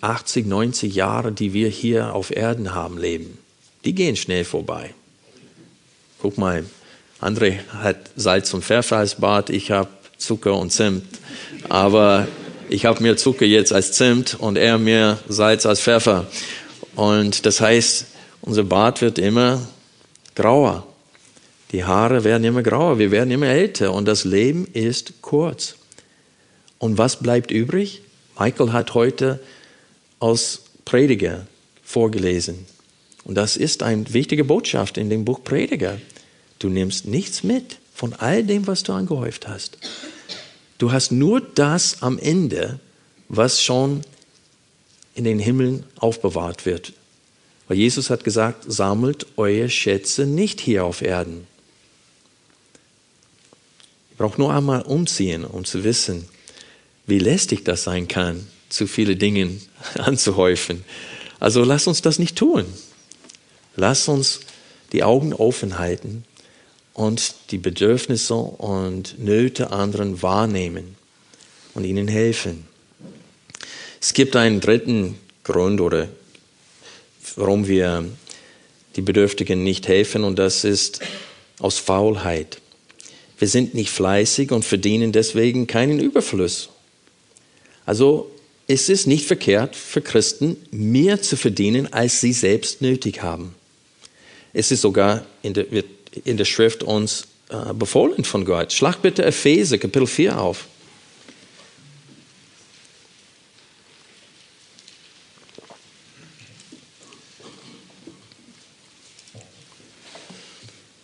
[0.00, 3.38] 80, 90 Jahre, die wir hier auf Erden haben, leben.
[3.84, 4.94] Die gehen schnell vorbei.
[6.20, 6.64] Guck mal,
[7.20, 9.88] André hat Salz und Pfeffer als Bad, ich habe
[10.20, 11.04] Zucker und Zimt.
[11.68, 12.28] Aber
[12.68, 16.26] ich habe mir Zucker jetzt als Zimt und er mir Salz als Pfeffer.
[16.94, 18.06] Und das heißt,
[18.42, 19.66] unser Bart wird immer
[20.34, 20.86] grauer.
[21.72, 25.76] Die Haare werden immer grauer, wir werden immer älter und das Leben ist kurz.
[26.78, 28.02] Und was bleibt übrig?
[28.38, 29.40] Michael hat heute
[30.18, 31.46] aus Prediger
[31.82, 32.66] vorgelesen.
[33.24, 35.98] Und das ist eine wichtige Botschaft in dem Buch Prediger.
[36.58, 39.76] Du nimmst nichts mit von all dem, was du angehäuft hast.
[40.78, 42.80] Du hast nur das am Ende,
[43.28, 44.00] was schon
[45.14, 46.94] in den Himmeln aufbewahrt wird.
[47.68, 51.46] Weil Jesus hat gesagt, sammelt eure Schätze nicht hier auf Erden.
[54.12, 56.26] Ich brauche nur einmal umziehen, um zu wissen,
[57.06, 59.60] wie lästig das sein kann, zu viele Dinge
[59.98, 60.86] anzuhäufen.
[61.38, 62.64] Also lass uns das nicht tun.
[63.76, 64.40] Lass uns
[64.92, 66.24] die Augen offen halten
[67.00, 70.96] und die Bedürfnisse und Nöte anderen wahrnehmen
[71.72, 72.66] und ihnen helfen.
[74.02, 76.08] Es gibt einen dritten Grund oder
[77.36, 78.04] warum wir
[78.96, 81.00] die Bedürftigen nicht helfen und das ist
[81.58, 82.60] aus Faulheit.
[83.38, 86.68] Wir sind nicht fleißig und verdienen deswegen keinen Überfluss.
[87.86, 88.30] Also
[88.66, 93.54] es ist nicht verkehrt für Christen, mehr zu verdienen, als sie selbst nötig haben.
[94.52, 95.64] Es ist sogar in der,
[96.24, 98.72] in der Schrift uns äh, befohlen von Gott.
[98.72, 100.66] Schlag bitte Epheser Kapitel 4 auf.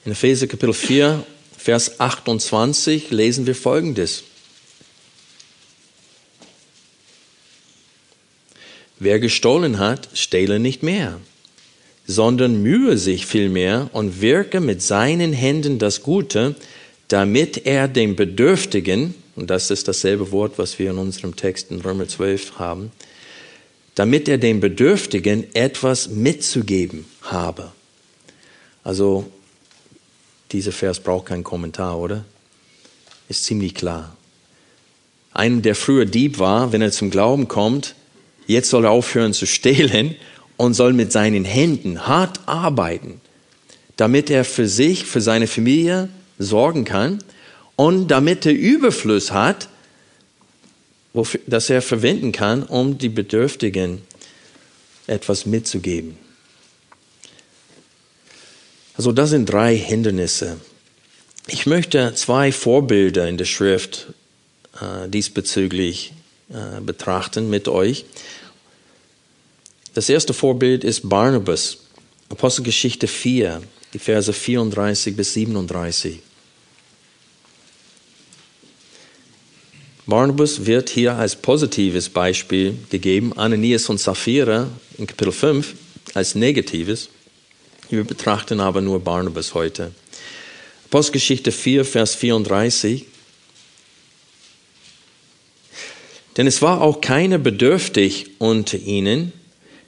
[0.04, 1.26] In Epheser Kapitel 4,
[1.58, 4.22] Vers 28 lesen wir Folgendes.
[9.00, 11.20] Wer gestohlen hat, stehle nicht mehr,
[12.06, 16.54] sondern mühe sich vielmehr und wirke mit seinen Händen das Gute,
[17.08, 21.80] damit er dem Bedürftigen, und das ist dasselbe Wort, was wir in unserem Text in
[21.80, 22.92] Römer 12 haben,
[23.94, 27.72] damit er dem Bedürftigen etwas mitzugeben habe.
[28.84, 29.30] Also
[30.52, 32.24] dieser Vers braucht keinen Kommentar, oder?
[33.28, 34.16] Ist ziemlich klar.
[35.32, 37.94] Einem, der früher Dieb war, wenn er zum Glauben kommt,
[38.46, 40.14] jetzt soll er aufhören zu stehlen
[40.56, 43.20] und soll mit seinen Händen hart arbeiten,
[43.96, 47.22] damit er für sich, für seine Familie sorgen kann
[47.76, 49.68] und damit er Überfluss hat,
[51.46, 54.02] das er verwenden kann, um die Bedürftigen
[55.06, 56.18] etwas mitzugeben.
[58.96, 60.58] Also das sind drei Hindernisse.
[61.48, 64.08] Ich möchte zwei Vorbilder in der Schrift
[64.80, 66.12] äh, diesbezüglich
[66.50, 68.04] äh, betrachten mit euch.
[69.96, 71.78] Das erste Vorbild ist Barnabas,
[72.28, 73.62] Apostelgeschichte 4,
[73.94, 76.18] die Verse 34 bis 37.
[80.04, 85.74] Barnabas wird hier als positives Beispiel gegeben, Ananias und Sapphira in Kapitel 5
[86.12, 87.08] als negatives.
[87.88, 89.92] Wir betrachten aber nur Barnabas heute.
[90.90, 93.06] Postgeschichte 4, Vers 34.
[96.36, 99.32] Denn es war auch keiner bedürftig unter ihnen,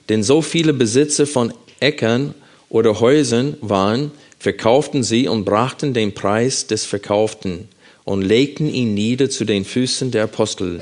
[0.09, 2.33] denn so viele Besitzer von Äckern
[2.67, 7.67] oder Häusern waren, verkauften sie und brachten den Preis des Verkauften
[8.05, 10.81] und legten ihn nieder zu den Füßen der Apostel.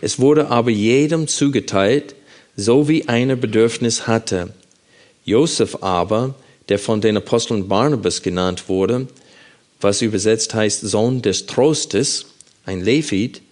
[0.00, 2.14] Es wurde aber jedem zugeteilt,
[2.56, 4.52] so wie einer Bedürfnis hatte.
[5.24, 6.34] Josef aber,
[6.68, 9.06] der von den Aposteln Barnabas genannt wurde,
[9.80, 12.26] was übersetzt heißt Sohn des Trostes,
[12.64, 13.42] ein Levit,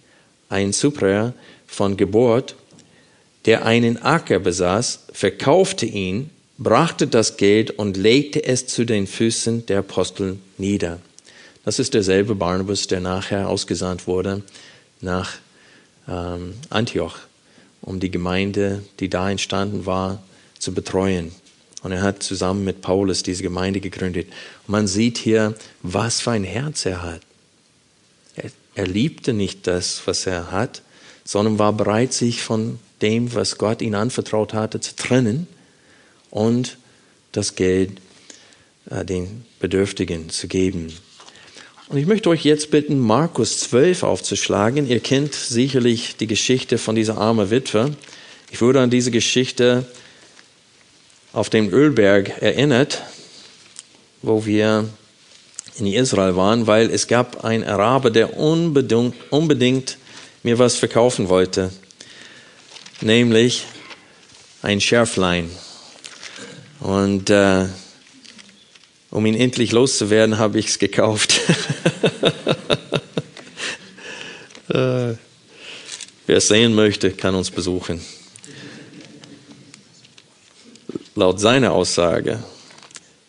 [0.49, 1.33] ein Suprer
[1.67, 2.55] von Geburt,
[3.45, 9.65] der einen Acker besaß, verkaufte ihn, brachte das Geld und legte es zu den Füßen
[9.67, 10.99] der Apostel nieder.
[11.63, 14.43] Das ist derselbe Barnabas, der nachher ausgesandt wurde
[15.01, 15.33] nach
[16.07, 17.17] ähm, Antioch,
[17.81, 20.23] um die Gemeinde, die da entstanden war,
[20.59, 21.31] zu betreuen.
[21.83, 24.27] Und er hat zusammen mit Paulus diese Gemeinde gegründet.
[24.65, 25.53] Und man sieht hier,
[25.83, 27.21] was für ein Herz er hat.
[28.35, 30.81] Er, er liebte nicht das, was er hat,
[31.23, 35.47] sondern war bereit, sich von dem, was Gott ihn anvertraut hatte, zu trennen
[36.29, 36.77] und
[37.31, 37.91] das Geld
[38.89, 40.93] äh, den Bedürftigen zu geben.
[41.87, 44.87] Und ich möchte euch jetzt bitten, Markus 12 aufzuschlagen.
[44.87, 47.95] Ihr kennt sicherlich die Geschichte von dieser armen Witwe.
[48.51, 49.85] Ich würde an diese Geschichte
[51.31, 53.03] auf dem Ölberg erinnert,
[54.21, 54.89] wo wir
[55.77, 59.97] in Israel waren, weil es gab einen Araber, der unbedingt, unbedingt
[60.43, 61.71] mir was verkaufen wollte,
[63.01, 63.65] nämlich
[64.61, 65.49] ein Schärflein.
[66.79, 67.67] Und, äh,
[69.11, 71.39] Um ihn endlich loszuwerden, habe ich es gekauft.
[74.67, 75.15] äh,
[76.27, 78.01] wer es sehen möchte, kann uns besuchen.
[81.15, 82.43] Laut seiner Aussage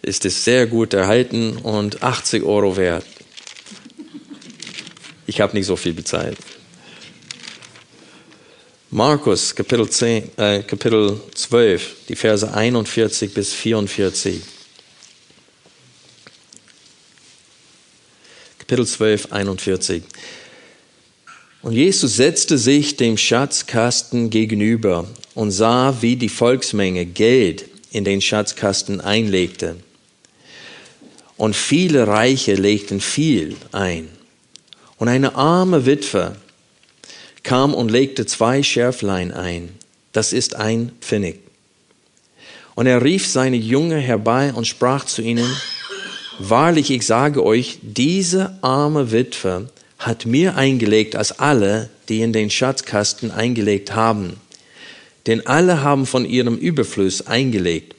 [0.03, 3.07] ist es sehr gut erhalten und 80 Euro wert.
[5.29, 6.39] Ich habe nicht so viel bezahlt.
[8.91, 14.41] Markus Kapitel, 10, äh, Kapitel 12, die Verse 41 bis 44.
[18.61, 20.05] Kapitel 12, 41.
[21.63, 28.21] Und Jesus setzte sich dem Schatzkasten gegenüber und sah, wie die Volksmenge Geld in den
[28.21, 29.75] Schatzkasten einlegte.
[31.37, 34.09] Und viele Reiche legten viel ein.
[34.97, 36.37] Und eine arme Witwe
[37.47, 39.69] kam und legte zwei Schärflein ein.
[40.11, 41.39] Das ist ein Pfennig.
[42.75, 45.49] Und er rief seine Jünger herbei und sprach zu ihnen,
[46.41, 52.51] Wahrlich, ich sage euch, diese arme Witwe hat mir eingelegt als alle, die in den
[52.51, 54.41] Schatzkasten eingelegt haben.
[55.27, 57.95] Denn alle haben von ihrem Überfluss eingelegt.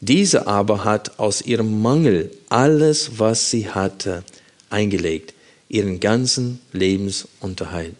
[0.00, 4.24] Diese aber hat aus ihrem Mangel alles, was sie hatte,
[4.68, 5.32] eingelegt,
[5.68, 7.94] ihren ganzen Lebensunterhalt.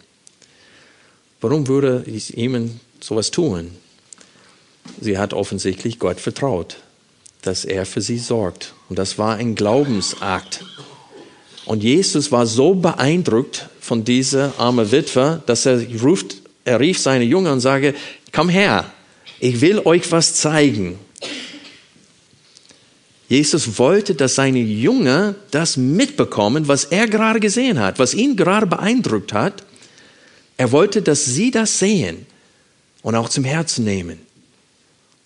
[1.41, 3.71] Warum würde jemand sowas tun?
[5.01, 6.77] Sie hat offensichtlich Gott vertraut,
[7.43, 8.75] dass er für sie sorgt.
[8.89, 10.65] Und das war ein Glaubensakt.
[11.65, 17.25] Und Jesus war so beeindruckt von dieser armen Witwe, dass er ruft, er rief seine
[17.25, 17.95] Jünger und sagte,
[18.33, 18.93] komm her,
[19.39, 20.99] ich will euch was zeigen.
[23.29, 28.67] Jesus wollte, dass seine Jünger das mitbekommen, was er gerade gesehen hat, was ihn gerade
[28.67, 29.63] beeindruckt hat.
[30.61, 32.27] Er wollte, dass sie das sehen
[33.01, 34.19] und auch zum Herzen nehmen.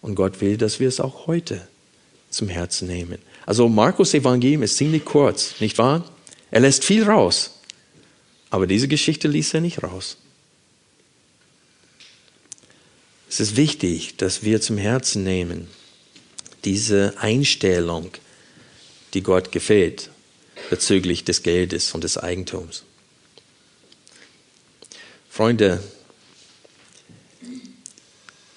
[0.01, 1.66] Und Gott will, dass wir es auch heute
[2.31, 3.18] zum Herzen nehmen.
[3.44, 6.09] Also Markus Evangelium ist ziemlich kurz, nicht wahr?
[6.53, 7.51] Er lässt viel raus.
[8.51, 10.18] Aber diese Geschichte ließ er nicht raus.
[13.29, 15.66] Es ist wichtig, dass wir zum Herzen nehmen
[16.64, 18.12] diese Einstellung,
[19.14, 20.11] die Gott gefällt
[20.70, 22.84] bezüglich des Geldes und des Eigentums.
[25.35, 25.83] Freunde,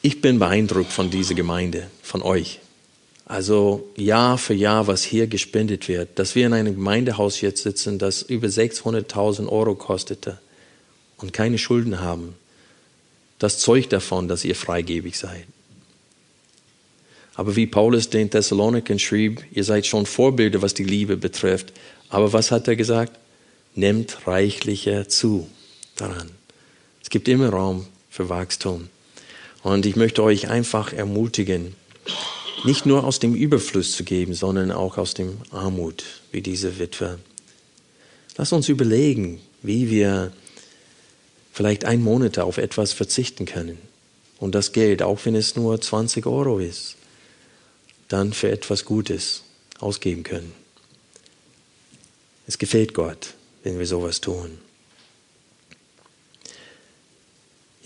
[0.04, 2.60] ich bin beeindruckt von dieser Gemeinde, von euch.
[3.26, 7.98] Also Jahr für Jahr, was hier gespendet wird, dass wir in einem Gemeindehaus jetzt sitzen,
[7.98, 10.38] das über 600.000 Euro kostete
[11.18, 12.36] und keine Schulden haben,
[13.40, 15.48] das zeugt davon, dass ihr freigebig seid.
[17.34, 21.74] Aber wie Paulus den Thessaloniken schrieb, ihr seid schon Vorbilder, was die Liebe betrifft.
[22.10, 23.18] Aber was hat er gesagt?
[23.74, 25.50] Nehmt reichlicher zu
[25.96, 26.37] daran.
[27.08, 28.90] Es gibt immer Raum für Wachstum.
[29.64, 31.74] Und ich möchte euch einfach ermutigen,
[32.66, 37.18] nicht nur aus dem Überfluss zu geben, sondern auch aus dem Armut, wie diese Witwe.
[38.36, 40.34] Lass uns überlegen, wie wir
[41.54, 43.78] vielleicht ein Monat auf etwas verzichten können.
[44.38, 46.98] Und das Geld, auch wenn es nur 20 Euro ist,
[48.10, 49.44] dann für etwas Gutes
[49.80, 50.52] ausgeben können.
[52.48, 54.67] Es gefällt Gott, wenn wir sowas tun.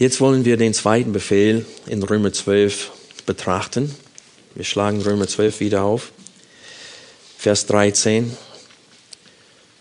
[0.02, 2.90] Jetzt wollen wir den zweiten Befehl in Römer 12
[3.28, 3.94] betrachten.
[4.56, 6.12] Wir schlagen Römer 12 wieder auf.
[7.38, 8.36] Vers 13.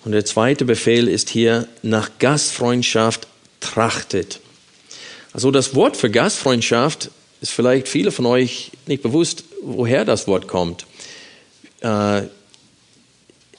[0.05, 3.29] Und der zweite Befehl ist hier, nach Gastfreundschaft
[3.61, 4.41] trachtet.
[5.33, 10.49] Also das Wort für Gastfreundschaft ist vielleicht viele von euch nicht bewusst, woher das Wort
[10.49, 10.85] kommt.
[11.81, 12.25] Äh,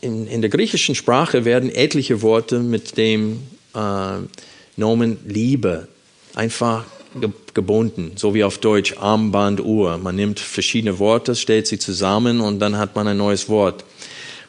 [0.01, 3.41] in, in, der griechischen Sprache werden etliche Worte mit dem
[3.73, 4.19] äh,
[4.77, 5.87] Nomen Liebe
[6.35, 6.85] einfach
[7.53, 9.97] gebunden, so wie auf Deutsch Armband, Uhr.
[9.97, 13.83] Man nimmt verschiedene Worte, stellt sie zusammen und dann hat man ein neues Wort.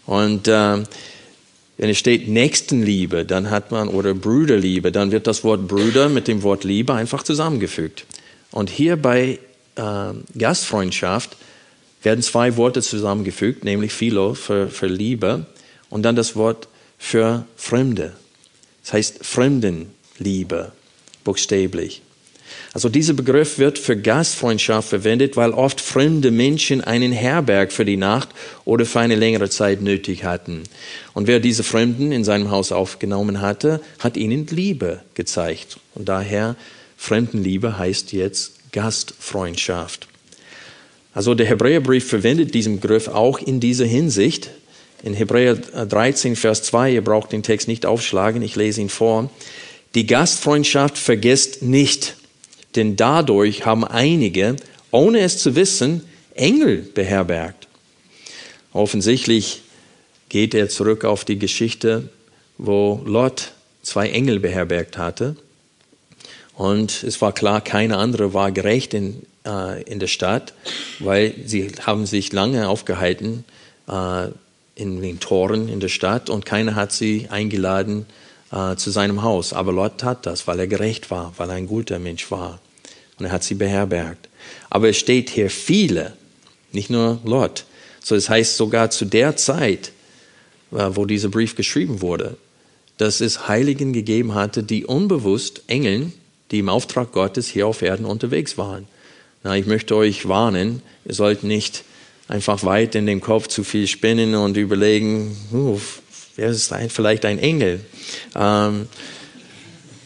[0.06, 0.82] Und äh,
[1.78, 6.28] wenn es steht Nächstenliebe, dann hat man, oder Brüderliebe, dann wird das Wort Brüder mit
[6.28, 8.04] dem Wort Liebe einfach zusammengefügt.
[8.52, 9.38] Und hier bei
[9.74, 11.36] äh, Gastfreundschaft
[12.02, 15.46] werden zwei Worte zusammengefügt, nämlich Philo für, für Liebe
[15.90, 16.68] und dann das Wort
[16.98, 18.12] für Fremde.
[18.82, 20.72] Das heißt Fremdenliebe
[21.24, 22.02] buchstäblich.
[22.74, 27.98] Also dieser Begriff wird für Gastfreundschaft verwendet, weil oft fremde Menschen einen Herberg für die
[27.98, 28.30] Nacht
[28.64, 30.62] oder für eine längere Zeit nötig hatten.
[31.12, 35.78] Und wer diese Fremden in seinem Haus aufgenommen hatte, hat ihnen Liebe gezeigt.
[35.94, 36.56] Und daher
[36.96, 40.08] Fremdenliebe heißt jetzt Gastfreundschaft.
[41.14, 44.50] Also der Hebräerbrief verwendet diesen Begriff auch in dieser Hinsicht.
[45.02, 49.30] In Hebräer 13, Vers 2, ihr braucht den Text nicht aufschlagen, ich lese ihn vor.
[49.94, 52.16] Die Gastfreundschaft vergesst nicht,
[52.76, 54.56] denn dadurch haben einige,
[54.90, 56.02] ohne es zu wissen,
[56.34, 57.68] Engel beherbergt.
[58.72, 59.62] Offensichtlich
[60.30, 62.08] geht er zurück auf die Geschichte,
[62.56, 65.36] wo Lot zwei Engel beherbergt hatte.
[66.54, 70.54] Und es war klar, keine andere war gerecht in, äh, in der Stadt,
[71.00, 73.44] weil sie haben sich lange aufgehalten
[73.88, 74.28] äh,
[74.74, 78.06] in den Toren in der Stadt und keiner hat sie eingeladen
[78.52, 79.52] äh, zu seinem Haus.
[79.52, 82.60] Aber Lot tat das, weil er gerecht war, weil er ein guter Mensch war.
[83.18, 84.28] Und er hat sie beherbergt.
[84.70, 86.12] Aber es steht hier viele,
[86.72, 87.64] nicht nur Lot.
[88.02, 89.92] So, das heißt sogar zu der Zeit,
[90.72, 92.36] äh, wo dieser Brief geschrieben wurde,
[92.98, 96.12] dass es Heiligen gegeben hatte, die unbewusst Engeln,
[96.50, 98.86] die im Auftrag Gottes hier auf Erden unterwegs waren.
[99.42, 101.84] Na, ich möchte euch warnen, ihr sollt nicht
[102.28, 105.36] einfach weit in dem Kopf zu viel spinnen und überlegen,
[106.36, 107.80] wer ist vielleicht ein Engel?
[108.34, 108.88] Ähm,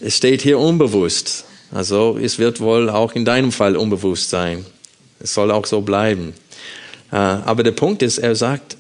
[0.01, 1.45] es steht hier unbewusst.
[1.73, 4.65] Also es wird wohl auch in deinem Fall unbewusst sein.
[5.21, 6.35] Es soll auch so bleiben.
[7.11, 8.77] Äh, aber der Punkt ist, er sagt,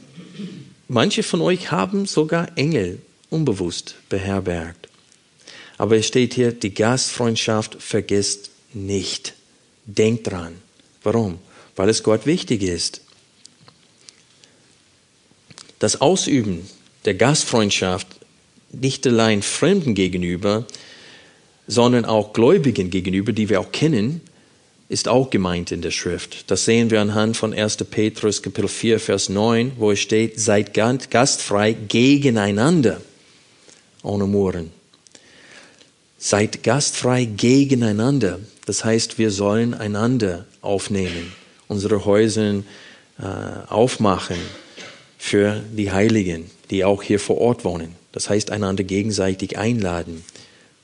[0.88, 4.88] manche von euch haben sogar Engel unbewusst beherbergt.
[5.78, 9.34] Aber es steht hier, die Gastfreundschaft vergisst nicht.
[9.84, 10.56] Denkt dran.
[11.02, 11.38] Warum?
[11.76, 13.02] Weil es Gott wichtig ist.
[15.78, 16.68] Das Ausüben
[17.06, 18.06] der Gastfreundschaft
[18.72, 20.66] nicht allein Fremden gegenüber,
[21.66, 24.20] sondern auch Gläubigen gegenüber, die wir auch kennen,
[24.88, 26.50] ist auch gemeint in der Schrift.
[26.50, 27.78] Das sehen wir anhand von 1.
[27.90, 33.00] Petrus Kapitel 4, Vers 9, wo es steht, seid gastfrei gegeneinander,
[34.02, 34.70] ohne Murren.
[36.18, 38.38] Seid gastfrei gegeneinander.
[38.66, 41.32] Das heißt, wir sollen einander aufnehmen,
[41.68, 42.62] unsere Häuser
[43.18, 43.24] äh,
[43.68, 44.38] aufmachen
[45.18, 47.94] für die Heiligen, die auch hier vor Ort wohnen.
[48.12, 50.24] Das heißt, einander gegenseitig einladen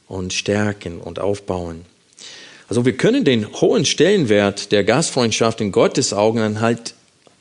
[0.07, 1.85] und stärken und aufbauen.
[2.69, 6.95] Also wir können den hohen Stellenwert der Gastfreundschaft in Gottes Augen anhand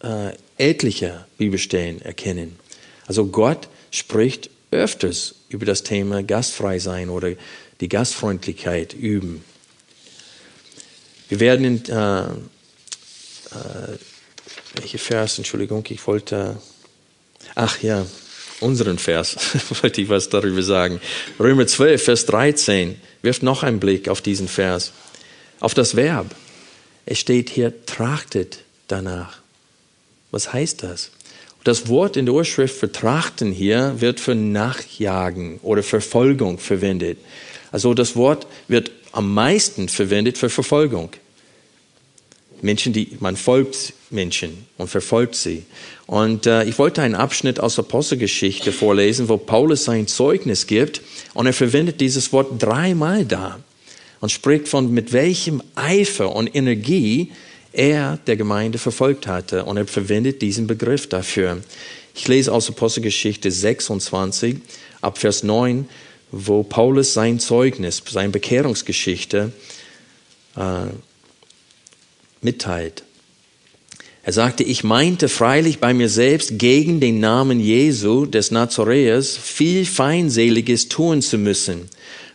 [0.04, 2.58] äh, etlicher Bibelstellen erkennen.
[3.08, 7.34] Also Gott spricht öfters über das Thema Gastfrei sein oder
[7.82, 9.44] die Gastfreundlichkeit üben.
[11.30, 13.98] Wir werden in, äh, äh,
[14.76, 16.58] welche Vers, Entschuldigung, ich wollte,
[17.56, 18.06] ach ja,
[18.62, 19.38] unseren Vers,
[19.82, 21.02] wollte ich was darüber sagen.
[21.40, 24.94] Römer 12, Vers 13, wirft noch einen Blick auf diesen Vers
[25.62, 26.36] auf das Verb.
[27.06, 29.40] Es steht hier, trachtet danach.
[30.32, 31.12] Was heißt das?
[31.64, 37.20] Das Wort in der Urschrift für trachten hier wird für Nachjagen oder Verfolgung verwendet.
[37.72, 41.12] Also das Wort wird am meisten verwendet für Verfolgung.
[42.62, 45.64] Menschen, die man folgt Menschen und verfolgt sie.
[46.06, 51.02] Und äh, ich wollte einen Abschnitt aus Apostelgeschichte vorlesen, wo Paulus sein Zeugnis gibt
[51.34, 53.60] und er verwendet dieses Wort dreimal da
[54.20, 57.32] und spricht von mit welchem Eifer und Energie
[57.74, 59.66] er der Gemeinde verfolgt hatte.
[59.66, 61.62] Und er verwendet diesen Begriff dafür.
[62.14, 64.58] Ich lese aus Apostelgeschichte 26
[65.00, 65.88] ab Vers 9,
[66.32, 69.52] wo Paulus sein Zeugnis, seine Bekehrungsgeschichte
[70.56, 70.62] äh,
[72.42, 73.04] mitteilt.
[74.24, 79.86] Er sagte, ich meinte freilich bei mir selbst gegen den Namen Jesu des Nazareers viel
[79.86, 81.90] Feindseliges tun zu müssen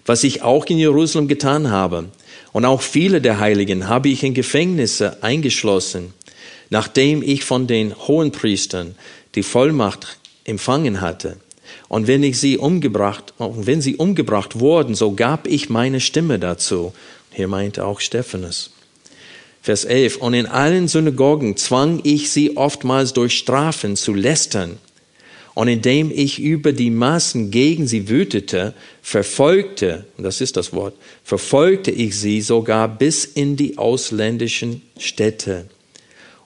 [0.07, 2.07] was ich auch in Jerusalem getan habe.
[2.53, 6.15] Und auch viele der Heiligen habe ich in Gefängnisse eingeschlossen,
[6.71, 8.95] nachdem ich von den Hohenpriestern
[9.35, 11.37] die Vollmacht empfangen hatte.
[11.89, 16.95] Und wenn ich sie umgebracht, wenn sie umgebracht wurden, so gab ich meine Stimme dazu.
[17.33, 18.76] Hier meinte auch Stephanus.
[19.67, 20.19] Vers 11.
[20.19, 24.79] Und in allen Synagogen zwang ich sie oftmals durch Strafen zu lästern
[25.55, 30.95] und indem ich über die Massen gegen sie wütete, verfolgte, das ist das Wort,
[31.25, 35.67] verfolgte ich sie sogar bis in die ausländischen Städte.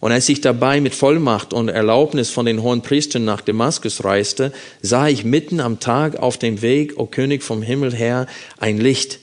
[0.01, 4.51] Und als ich dabei mit Vollmacht und Erlaubnis von den hohen Priestern nach Damaskus reiste,
[4.81, 9.19] sah ich mitten am Tag auf dem Weg, o König vom Himmel her, ein Licht,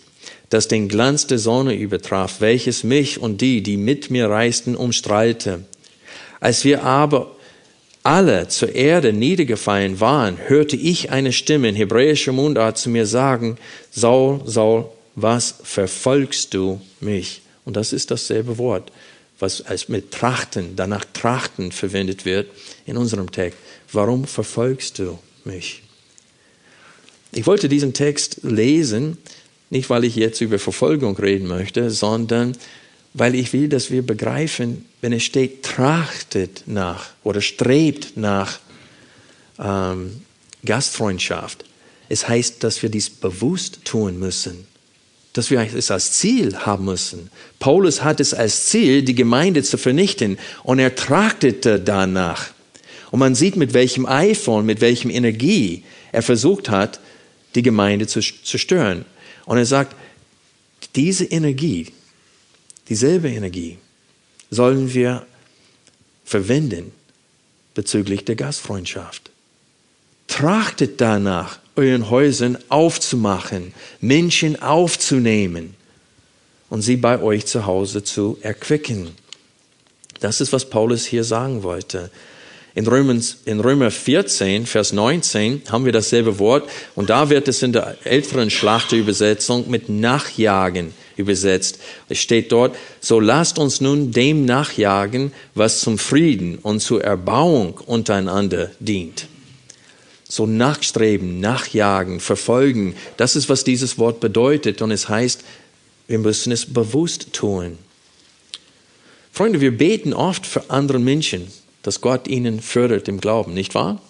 [0.49, 5.65] das den Glanz der Sonne übertraf, welches mich und die, die mit mir reisten, umstrahlte.
[6.39, 7.35] Als wir aber
[8.03, 13.57] alle zur Erde niedergefallen waren, hörte ich eine Stimme in hebräischer Mundart zu mir sagen,
[13.91, 14.85] Saul, Saul,
[15.15, 17.41] was verfolgst du mich?
[17.65, 18.93] Und das ist dasselbe Wort,
[19.39, 22.47] was als mit Trachten, danach Trachten verwendet wird
[22.85, 23.59] in unserem Text.
[23.91, 25.83] Warum verfolgst du mich?
[27.33, 29.17] Ich wollte diesen Text lesen,
[29.69, 32.57] nicht weil ich jetzt über Verfolgung reden möchte, sondern
[33.13, 38.59] weil ich will, dass wir begreifen, wenn es steht, trachtet nach oder strebt nach
[39.59, 40.21] ähm,
[40.63, 41.65] Gastfreundschaft.
[42.09, 44.67] Es heißt, dass wir dies bewusst tun müssen,
[45.33, 47.29] dass wir es als Ziel haben müssen.
[47.59, 52.51] Paulus hat es als Ziel, die Gemeinde zu vernichten und er trachtete danach.
[53.11, 56.99] Und man sieht, mit welchem Eifer und mit welchem Energie er versucht hat,
[57.55, 59.05] die Gemeinde zu zerstören.
[59.47, 59.95] Und er sagt,
[60.95, 61.87] diese Energie,
[62.89, 63.79] dieselbe Energie,
[64.51, 65.25] sollen wir
[66.25, 66.91] verwenden
[67.73, 69.31] bezüglich der Gastfreundschaft.
[70.27, 75.75] Trachtet danach, euren Häusern aufzumachen, Menschen aufzunehmen
[76.69, 79.11] und sie bei euch zu Hause zu erquicken.
[80.19, 82.11] Das ist, was Paulus hier sagen wollte.
[82.77, 87.63] In, Römens, in Römer 14, Vers 19 haben wir dasselbe Wort und da wird es
[87.63, 91.79] in der älteren Schlachterübersetzung mit Nachjagen übersetzt.
[92.07, 97.79] Es steht dort, so lasst uns nun dem nachjagen, was zum Frieden und zur Erbauung
[97.87, 99.25] untereinander dient.
[100.29, 105.43] So nachstreben, nachjagen, verfolgen, das ist, was dieses Wort bedeutet und es heißt,
[106.07, 107.79] wir müssen es bewusst tun.
[109.31, 111.47] Freunde, wir beten oft für andere Menschen,
[111.83, 114.01] dass Gott ihnen fördert im Glauben, nicht wahr?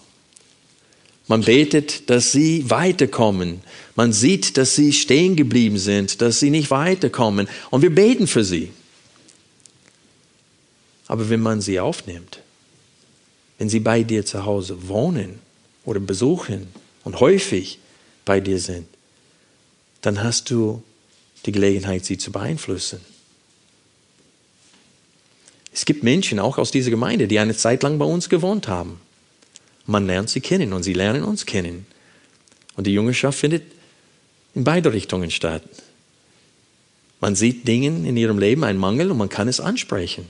[1.28, 3.62] Man betet, dass sie weiterkommen.
[3.96, 7.50] Man sieht, dass sie stehen geblieben sind, dass sie nicht weiterkommen.
[7.70, 8.72] Und wir beten für sie.
[11.08, 12.40] Aber wenn man sie aufnimmt,
[13.58, 15.40] wenn sie bei dir zu Hause wohnen
[15.84, 16.68] oder besuchen
[17.04, 17.80] und häufig
[18.24, 18.88] bei dir sind,
[20.02, 20.84] dann hast du
[21.46, 23.02] die Gelegenheit, sie zu beeinflussen.
[25.74, 29.00] Es gibt Menschen auch aus dieser Gemeinde, die eine Zeit lang bei uns gewohnt haben.
[29.86, 31.86] Man lernt sie kennen und sie lernen uns kennen.
[32.76, 33.64] Und die Jüngerschaft findet
[34.54, 35.64] in beide Richtungen statt.
[37.20, 40.26] Man sieht Dinge in ihrem Leben einen Mangel und man kann es ansprechen.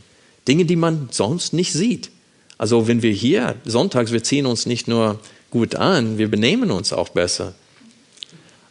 [0.47, 2.09] Dinge, die man sonst nicht sieht.
[2.57, 5.19] Also wenn wir hier sonntags, wir ziehen uns nicht nur
[5.51, 7.53] gut an, wir benehmen uns auch besser.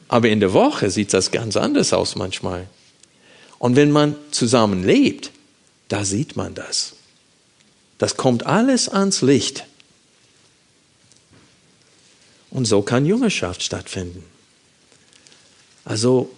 [0.08, 2.68] Aber in der Woche sieht das ganz anders aus manchmal.
[3.58, 5.30] Und wenn man zusammen lebt,
[5.88, 6.94] da sieht man das.
[7.98, 9.64] Das kommt alles ans Licht.
[12.50, 14.24] Und so kann Jüngerschaft stattfinden.
[15.84, 16.30] Also,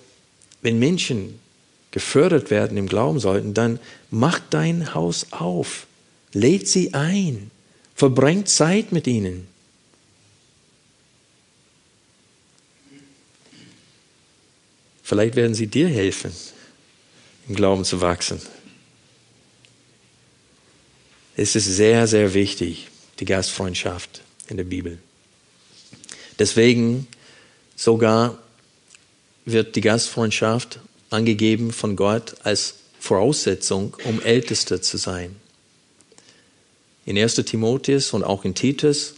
[0.62, 1.38] wenn Menschen
[1.90, 3.80] gefördert werden im Glauben sollten, dann
[4.10, 5.86] macht dein Haus auf,
[6.32, 7.50] lädt sie ein,
[7.94, 9.48] verbringt Zeit mit ihnen.
[15.02, 16.32] Vielleicht werden sie dir helfen,
[17.48, 18.42] im Glauben zu wachsen.
[21.40, 22.88] Es ist sehr, sehr wichtig,
[23.20, 24.98] die Gastfreundschaft in der Bibel.
[26.36, 27.06] Deswegen
[27.76, 28.38] sogar
[29.44, 30.80] wird die Gastfreundschaft
[31.10, 35.36] angegeben von Gott als Voraussetzung, um Ältester zu sein.
[37.06, 39.14] In 1 Timotheus und auch in Titus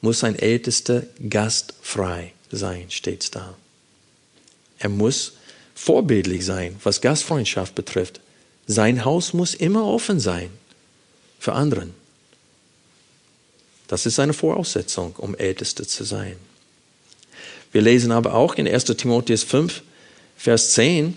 [0.00, 3.56] muss ein Ältester gastfrei sein, steht es da.
[4.78, 5.32] Er muss
[5.74, 8.20] vorbildlich sein, was Gastfreundschaft betrifft.
[8.68, 10.50] Sein Haus muss immer offen sein
[11.42, 11.92] für anderen.
[13.88, 16.36] Das ist eine Voraussetzung, um Älteste zu sein.
[17.72, 19.82] Wir lesen aber auch in 1 Timotheus 5,
[20.36, 21.16] Vers 10,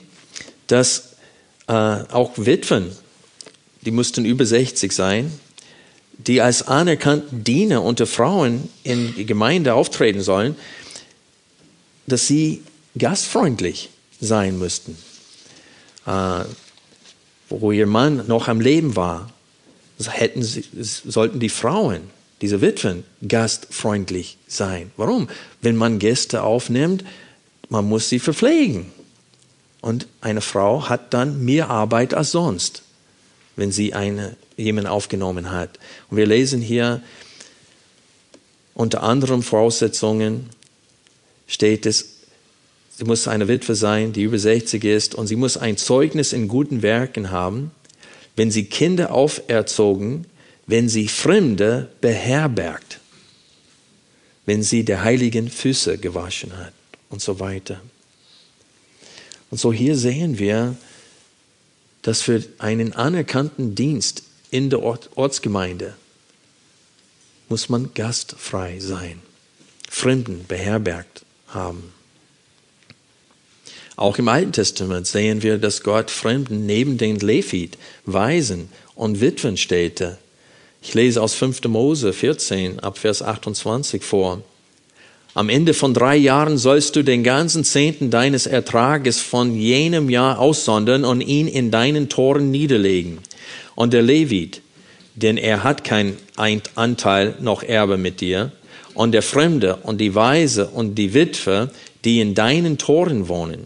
[0.66, 1.10] dass
[1.68, 2.92] äh, auch Witwen,
[3.82, 5.32] die mussten über 60 sein,
[6.18, 10.56] die als anerkannte Diener unter Frauen in die Gemeinde auftreten sollen,
[12.08, 12.64] dass sie
[12.98, 14.98] gastfreundlich sein müssten.
[16.08, 16.46] Äh,
[17.48, 19.32] wo ihr Mann noch am Leben war,
[20.00, 22.02] hätten sie, sollten die Frauen
[22.42, 24.92] diese Witwen, gastfreundlich sein.
[24.98, 25.30] Warum?
[25.62, 27.04] Wenn man Gäste aufnimmt,
[27.70, 28.88] man muss sie verpflegen.
[29.82, 32.84] Und eine Frau hat dann mehr Arbeit als sonst,
[33.56, 35.80] wenn sie eine, jemanden aufgenommen hat.
[36.10, 37.02] Und wir lesen hier
[38.74, 40.50] unter anderem Voraussetzungen
[41.48, 42.10] steht es,
[42.98, 46.48] sie muss eine Witwe sein, die über 60 ist, und sie muss ein Zeugnis in
[46.48, 47.72] guten Werken haben,
[48.36, 50.26] wenn sie Kinder auferzogen,
[50.68, 53.00] wenn sie Fremde beherbergt,
[54.46, 56.74] wenn sie der heiligen Füße gewaschen hat
[57.10, 57.82] und so weiter.
[59.52, 60.76] Und so hier sehen wir,
[62.02, 65.96] dass für einen anerkannten Dienst in der Ortsgemeinde
[67.50, 69.22] muss man gastfrei sein,
[69.90, 71.94] Fremden beherbergt haben.
[73.96, 79.58] Auch im Alten Testament sehen wir, dass Gott Fremden neben den Levit, Waisen und Witwen
[79.58, 80.18] stellte,
[80.88, 81.64] ich lese aus 5.
[81.64, 84.44] Mose 14 ab Vers 28 vor.
[85.34, 90.38] Am Ende von drei Jahren sollst du den ganzen Zehnten deines Ertrages von jenem Jahr
[90.38, 93.18] aussondern und ihn in deinen Toren niederlegen.
[93.74, 94.62] Und der Levit,
[95.16, 96.18] denn er hat kein
[96.76, 98.52] Anteil noch Erbe mit dir,
[98.94, 101.72] und der Fremde und die Weise und die Witwe,
[102.06, 103.66] die in deinen Toren wohnen,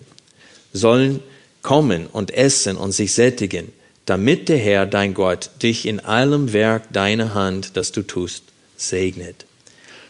[0.74, 1.22] sollen
[1.61, 3.72] kommen und essen und sich sättigen
[4.09, 8.43] damit der Herr, dein Gott, dich in allem Werk deiner Hand, das du tust,
[8.76, 9.45] segnet.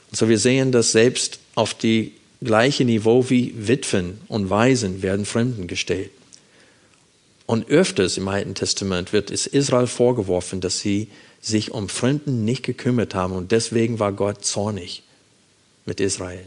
[0.09, 5.25] Und so wir sehen, dass selbst auf die gleiche Niveau wie Witwen und Waisen werden
[5.25, 6.11] Fremden gestellt.
[7.45, 11.09] Und öfters im Alten Testament wird es Israel vorgeworfen, dass sie
[11.41, 15.03] sich um Fremden nicht gekümmert haben und deswegen war Gott zornig
[15.85, 16.45] mit Israel.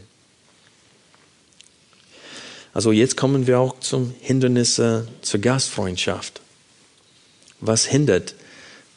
[2.73, 6.41] Also jetzt kommen wir auch zum Hindernisse zur Gastfreundschaft.
[7.59, 8.33] Was hindert,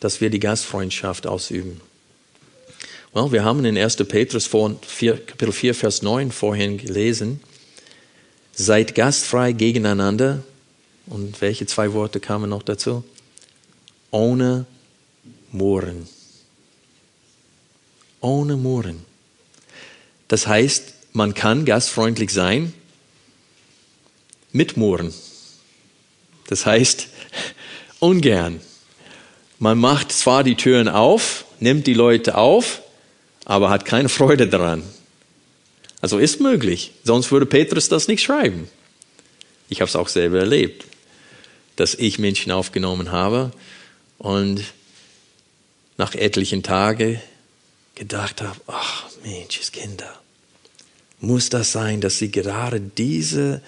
[0.00, 1.80] dass wir die Gastfreundschaft ausüben?
[3.12, 3.96] Well, wir haben in 1.
[4.08, 7.40] Petrus 4, Kapitel 4, Vers 9 vorhin gelesen,
[8.52, 10.42] seid gastfrei gegeneinander.
[11.06, 13.04] Und welche zwei Worte kamen noch dazu?
[14.10, 14.66] Ohne
[15.52, 16.08] Murren.
[18.20, 19.04] Ohne Murren.
[20.28, 22.72] Das heißt, man kann gastfreundlich sein
[24.57, 25.12] mit Murren.
[26.48, 27.09] Das heißt,
[28.00, 28.61] ungern.
[29.59, 32.82] Man macht zwar die Türen auf, nimmt die Leute auf,
[33.44, 34.82] aber hat keine Freude daran.
[36.00, 38.68] Also ist möglich, sonst würde Petrus das nicht schreiben.
[39.68, 40.84] Ich habe es auch selber erlebt,
[41.76, 43.52] dass ich Menschen aufgenommen habe
[44.18, 44.62] und
[45.96, 47.20] nach etlichen Tagen
[47.94, 50.20] gedacht habe, ach Mensch, Kinder,
[51.20, 53.62] muss das sein, dass sie gerade diese,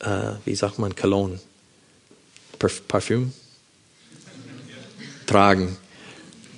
[0.00, 1.38] äh, wie sagt man, Cologne,
[2.58, 3.32] Parf Parfüm
[5.26, 5.76] tragen.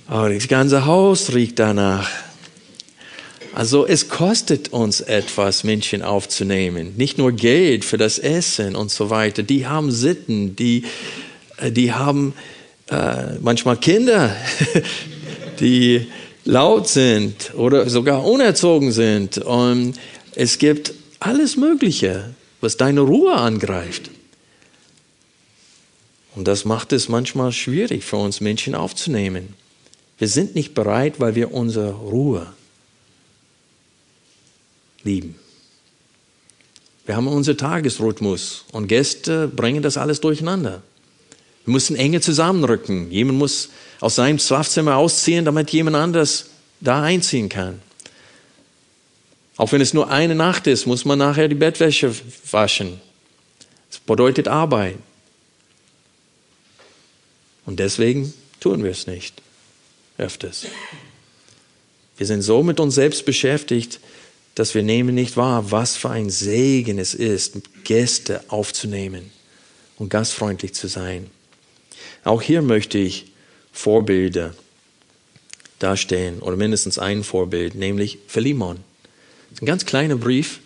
[0.09, 2.09] Oh, das ganze Haus riecht danach.
[3.53, 6.95] Also es kostet uns etwas, Menschen aufzunehmen.
[6.97, 9.43] Nicht nur Geld für das Essen und so weiter.
[9.43, 10.85] Die haben Sitten, die,
[11.57, 12.33] äh, die haben
[12.89, 14.35] äh, manchmal Kinder,
[15.59, 16.07] die
[16.45, 19.37] laut sind oder sogar unerzogen sind.
[19.37, 19.93] Und
[20.35, 22.31] es gibt alles Mögliche,
[22.63, 24.09] was deine Ruhe angreift.
[26.35, 29.53] Und das macht es manchmal schwierig für uns Menschen aufzunehmen.
[30.17, 32.47] Wir sind nicht bereit, weil wir unsere Ruhe
[35.03, 35.35] lieben.
[37.05, 40.81] Wir haben unseren Tagesrhythmus und Gäste bringen das alles durcheinander.
[41.65, 43.11] Wir müssen enge zusammenrücken.
[43.11, 46.45] Jemand muss aus seinem Schlafzimmer ausziehen, damit jemand anders
[46.79, 47.81] da einziehen kann.
[49.57, 52.13] Auch wenn es nur eine Nacht ist, muss man nachher die Bettwäsche
[52.49, 52.99] waschen.
[53.89, 54.97] Das bedeutet Arbeit.
[57.65, 59.41] Und deswegen tun wir es nicht
[60.17, 60.65] öfters.
[62.17, 63.99] Wir sind so mit uns selbst beschäftigt,
[64.55, 69.31] dass wir nehmen nicht wahr, was für ein Segen es ist, Gäste aufzunehmen
[69.97, 71.29] und gastfreundlich zu sein.
[72.23, 73.31] Auch hier möchte ich
[73.71, 74.53] Vorbilder
[75.79, 78.77] darstellen oder mindestens ein Vorbild, nämlich Philemon.
[79.63, 80.59] Ein ganz kleiner Brief.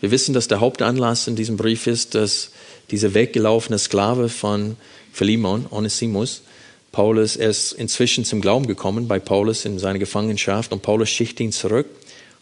[0.00, 2.50] Wir wissen, dass der Hauptanlass in diesem Brief ist, dass
[2.90, 4.76] dieser weggelaufene Sklave von
[5.12, 6.42] Philemon, Onesimus,
[6.90, 11.52] Paulus ist inzwischen zum Glauben gekommen bei Paulus in seiner Gefangenschaft und Paulus schickt ihn
[11.52, 11.86] zurück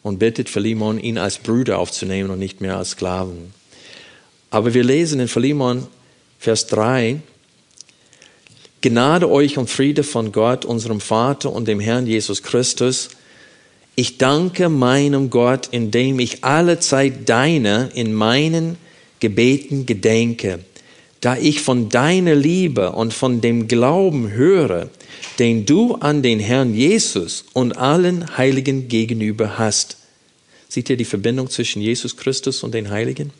[0.02, 3.52] und bittet Philemon, ihn als Brüder aufzunehmen und nicht mehr als Sklaven.
[4.48, 5.88] Aber wir lesen in Philemon
[6.38, 7.20] Vers 3,
[8.80, 13.10] Gnade euch und Friede von Gott, unserem Vater und dem Herrn Jesus Christus.
[13.98, 18.76] Ich danke meinem Gott, indem ich alle Zeit deiner in meinen
[19.18, 20.60] Gebeten gedenke,
[21.20, 24.88] da ich von deiner Liebe und von dem Glauben höre,
[25.40, 29.96] den du an den Herrn Jesus und allen Heiligen gegenüber hast.
[30.68, 33.32] Seht ihr die Verbindung zwischen Jesus Christus und den Heiligen?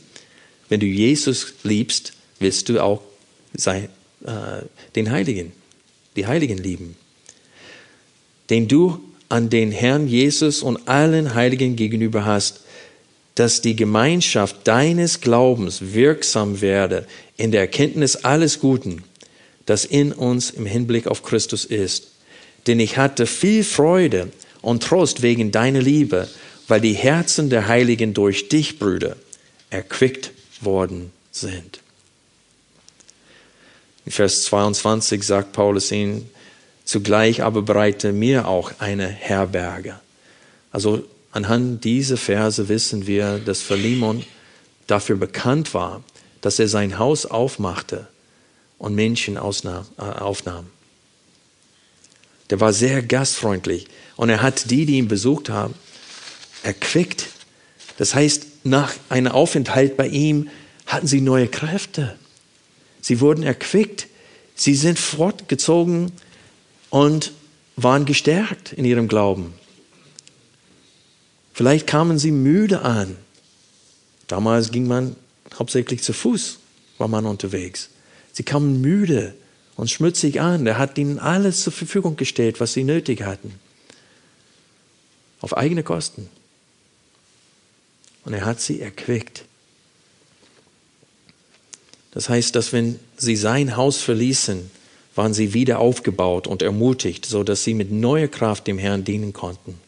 [0.68, 3.02] Wenn du Jesus liebst, wirst du auch
[3.54, 3.90] sein,
[4.24, 4.64] äh,
[4.96, 5.52] den Heiligen,
[6.16, 6.96] die Heiligen lieben,
[8.50, 12.60] den du an den Herrn Jesus und allen Heiligen gegenüber hast,
[13.34, 17.06] dass die Gemeinschaft deines Glaubens wirksam werde
[17.36, 19.04] in der Erkenntnis alles Guten,
[19.66, 22.08] das in uns im Hinblick auf Christus ist.
[22.66, 26.28] Denn ich hatte viel Freude und Trost wegen deiner Liebe,
[26.66, 29.16] weil die Herzen der Heiligen durch dich, Brüder,
[29.70, 31.80] erquickt worden sind.
[34.04, 36.28] In Vers 22 sagt Paulus ihnen,
[36.89, 40.01] zugleich aber bereite mir auch eine Herberge.
[40.72, 44.24] Also anhand dieser Verse wissen wir, dass Philemon
[44.86, 46.03] dafür bekannt war,
[46.41, 48.09] dass er sein Haus aufmachte
[48.78, 50.66] und Menschen ausnahm, äh, aufnahm.
[52.49, 53.86] Der war sehr gastfreundlich
[54.16, 55.74] und er hat die, die ihn besucht haben,
[56.62, 57.26] erquickt.
[57.99, 60.49] Das heißt, nach einem Aufenthalt bei ihm
[60.86, 62.16] hatten sie neue Kräfte.
[63.03, 64.07] Sie wurden erquickt.
[64.55, 66.12] Sie sind fortgezogen
[66.91, 67.32] und
[67.76, 69.55] waren gestärkt in ihrem Glauben.
[71.53, 73.16] Vielleicht kamen sie müde an.
[74.26, 75.16] Damals ging man
[75.59, 76.59] hauptsächlich zu Fuß,
[76.99, 77.91] war man unterwegs.
[78.32, 79.34] Sie kamen müde
[79.76, 80.66] und schmutzig an.
[80.66, 83.55] Er hat ihnen alles zur Verfügung gestellt, was sie nötig hatten.
[85.41, 86.28] Auf eigene Kosten.
[88.24, 89.45] Und er hat sie erquickt.
[92.12, 94.70] Das heißt, dass wenn sie sein Haus verließen,
[95.18, 99.32] waren sie wieder aufgebaut und ermutigt, so dass sie mit neuer Kraft dem Herrn dienen
[99.32, 99.78] konnten.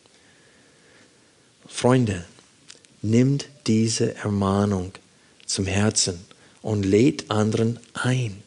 [1.69, 2.25] Freunde,
[3.01, 4.91] nimmt diese Ermahnung
[5.47, 6.19] zum Herzen
[6.63, 8.43] und lädt anderen ein.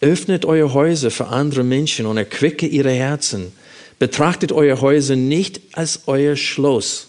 [0.00, 3.52] Öffnet eure Häuser für andere Menschen und erquicke ihre Herzen.
[3.98, 7.08] Betrachtet eure Häuser nicht als euer Schloss,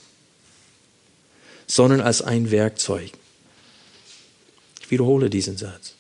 [1.68, 3.12] sondern als ein Werkzeug.
[4.82, 5.94] Ich wiederhole diesen Satz.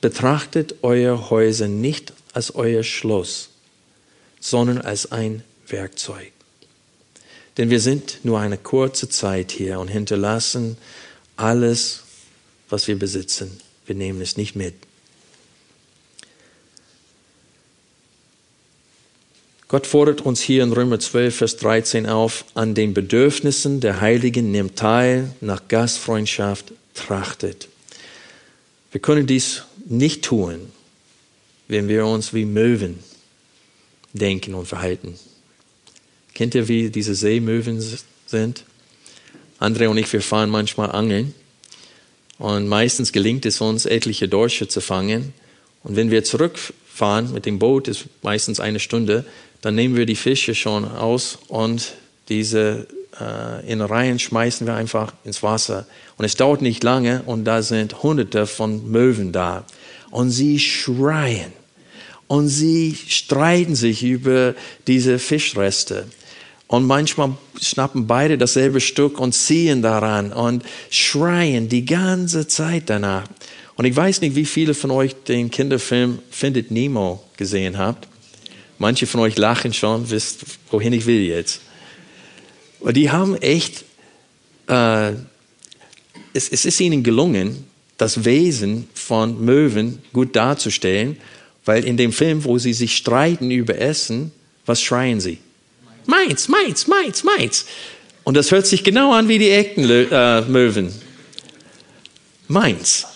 [0.00, 3.50] Betrachtet euer Häuser nicht als euer Schloss,
[4.40, 6.32] sondern als ein Werkzeug.
[7.58, 10.78] Denn wir sind nur eine kurze Zeit hier und hinterlassen
[11.36, 12.02] alles,
[12.68, 13.60] was wir besitzen.
[13.86, 14.74] Wir nehmen es nicht mit.
[19.70, 24.50] Gott fordert uns hier in Römer 12, Vers 13 auf, an den Bedürfnissen der Heiligen
[24.50, 27.68] nimmt teil, nach Gastfreundschaft trachtet.
[28.90, 30.70] Wir können dies nicht tun,
[31.68, 33.00] wenn wir uns wie Möwen
[34.12, 35.18] denken und verhalten.
[36.32, 37.84] Kennt ihr, wie diese Seemöwen
[38.26, 38.64] sind?
[39.58, 41.34] André und ich, wir fahren manchmal angeln
[42.38, 45.34] und meistens gelingt es uns, etliche Dorsche zu fangen.
[45.82, 49.26] Und wenn wir zurückfahren mit dem Boot, ist meistens eine Stunde,
[49.60, 51.94] dann nehmen wir die Fische schon aus und
[52.28, 52.86] diese
[53.20, 55.86] äh, Innereien schmeißen wir einfach ins Wasser.
[56.16, 59.66] Und es dauert nicht lange und da sind hunderte von Möwen da.
[60.10, 61.52] Und sie schreien.
[62.26, 64.54] Und sie streiten sich über
[64.86, 66.06] diese Fischreste.
[66.66, 73.24] Und manchmal schnappen beide dasselbe Stück und ziehen daran und schreien die ganze Zeit danach.
[73.74, 78.06] Und ich weiß nicht, wie viele von euch den Kinderfilm Findet Nemo gesehen habt.
[78.78, 81.60] Manche von euch lachen schon, wisst, wohin ich will jetzt.
[82.78, 83.84] Und die haben echt,
[84.68, 85.10] äh,
[86.32, 87.64] es, es ist ihnen gelungen,
[88.00, 91.18] das Wesen von Möwen gut darzustellen,
[91.64, 94.32] weil in dem Film, wo sie sich streiten über Essen,
[94.64, 95.38] was schreien sie?
[96.06, 97.66] Meins, meins, meins, meins.
[98.24, 100.90] Und das hört sich genau an wie die echten äh.
[102.48, 103.06] Meins.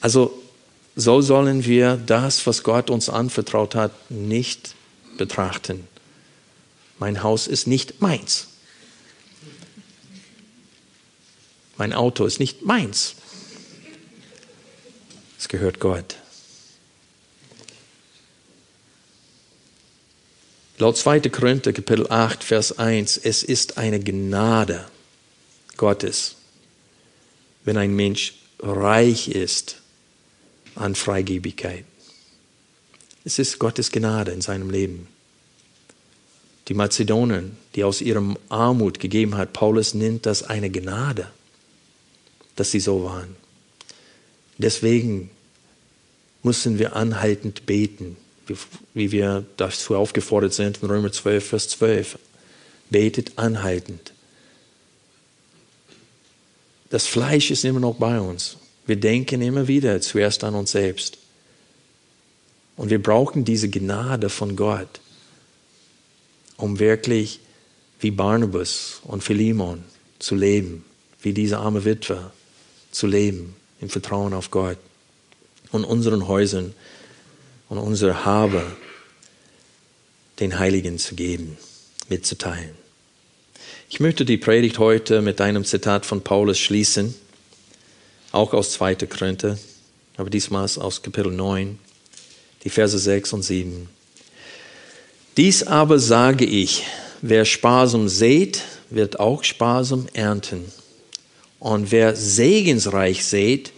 [0.00, 0.42] Also
[0.96, 4.74] so sollen wir das, was Gott uns anvertraut hat, nicht
[5.16, 5.86] betrachten.
[6.98, 8.48] Mein Haus ist nicht meins.
[11.78, 13.14] Mein Auto ist nicht meins.
[15.40, 16.16] Es gehört Gott.
[20.76, 21.20] Laut 2.
[21.30, 24.84] Korinther Kapitel 8, Vers 1, es ist eine Gnade
[25.78, 26.34] Gottes,
[27.64, 29.78] wenn ein Mensch reich ist
[30.74, 31.86] an Freigebigkeit.
[33.24, 35.08] Es ist Gottes Gnade in seinem Leben.
[36.68, 41.30] Die Mazedonien, die aus ihrem Armut gegeben hat, Paulus nennt das eine Gnade,
[42.56, 43.36] dass sie so waren.
[44.62, 45.30] Deswegen
[46.42, 48.16] müssen wir anhaltend beten,
[48.92, 52.18] wie wir dazu aufgefordert sind in Römer 12, Vers 12.
[52.90, 54.12] Betet anhaltend.
[56.90, 58.58] Das Fleisch ist immer noch bei uns.
[58.84, 61.16] Wir denken immer wieder zuerst an uns selbst.
[62.76, 65.00] Und wir brauchen diese Gnade von Gott,
[66.58, 67.40] um wirklich
[68.00, 69.84] wie Barnabas und Philemon
[70.18, 70.84] zu leben,
[71.22, 72.30] wie diese arme Witwe
[72.90, 74.78] zu leben, im Vertrauen auf Gott
[75.72, 76.74] und unseren Häusern
[77.68, 78.64] und unser Habe
[80.40, 81.58] den Heiligen zu geben,
[82.08, 82.74] mitzuteilen.
[83.88, 87.14] Ich möchte die Predigt heute mit einem Zitat von Paulus schließen,
[88.32, 88.94] auch aus 2.
[88.94, 89.58] Korinther,
[90.16, 91.78] aber diesmal aus Kapitel 9
[92.64, 93.88] die Verse 6 und 7.
[95.36, 96.84] Dies aber sage ich,
[97.22, 100.70] wer sparsam sät, wird auch sparsam ernten.
[101.60, 103.72] Und wer segensreich sät,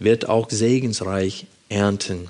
[0.00, 2.28] wird auch segensreich ernten.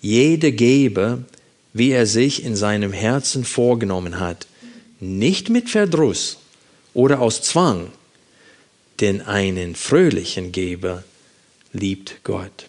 [0.00, 1.24] Jeder gebe,
[1.72, 4.46] wie er sich in seinem Herzen vorgenommen hat,
[5.00, 6.38] nicht mit Verdruss
[6.94, 7.90] oder aus Zwang,
[9.00, 11.02] denn einen fröhlichen Geber
[11.72, 12.68] liebt Gott.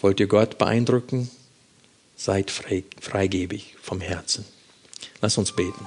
[0.00, 1.30] Wollt ihr Gott beeindrucken?
[2.16, 4.44] Seid frei, freigebig vom Herzen.
[5.22, 5.86] Lass uns beten.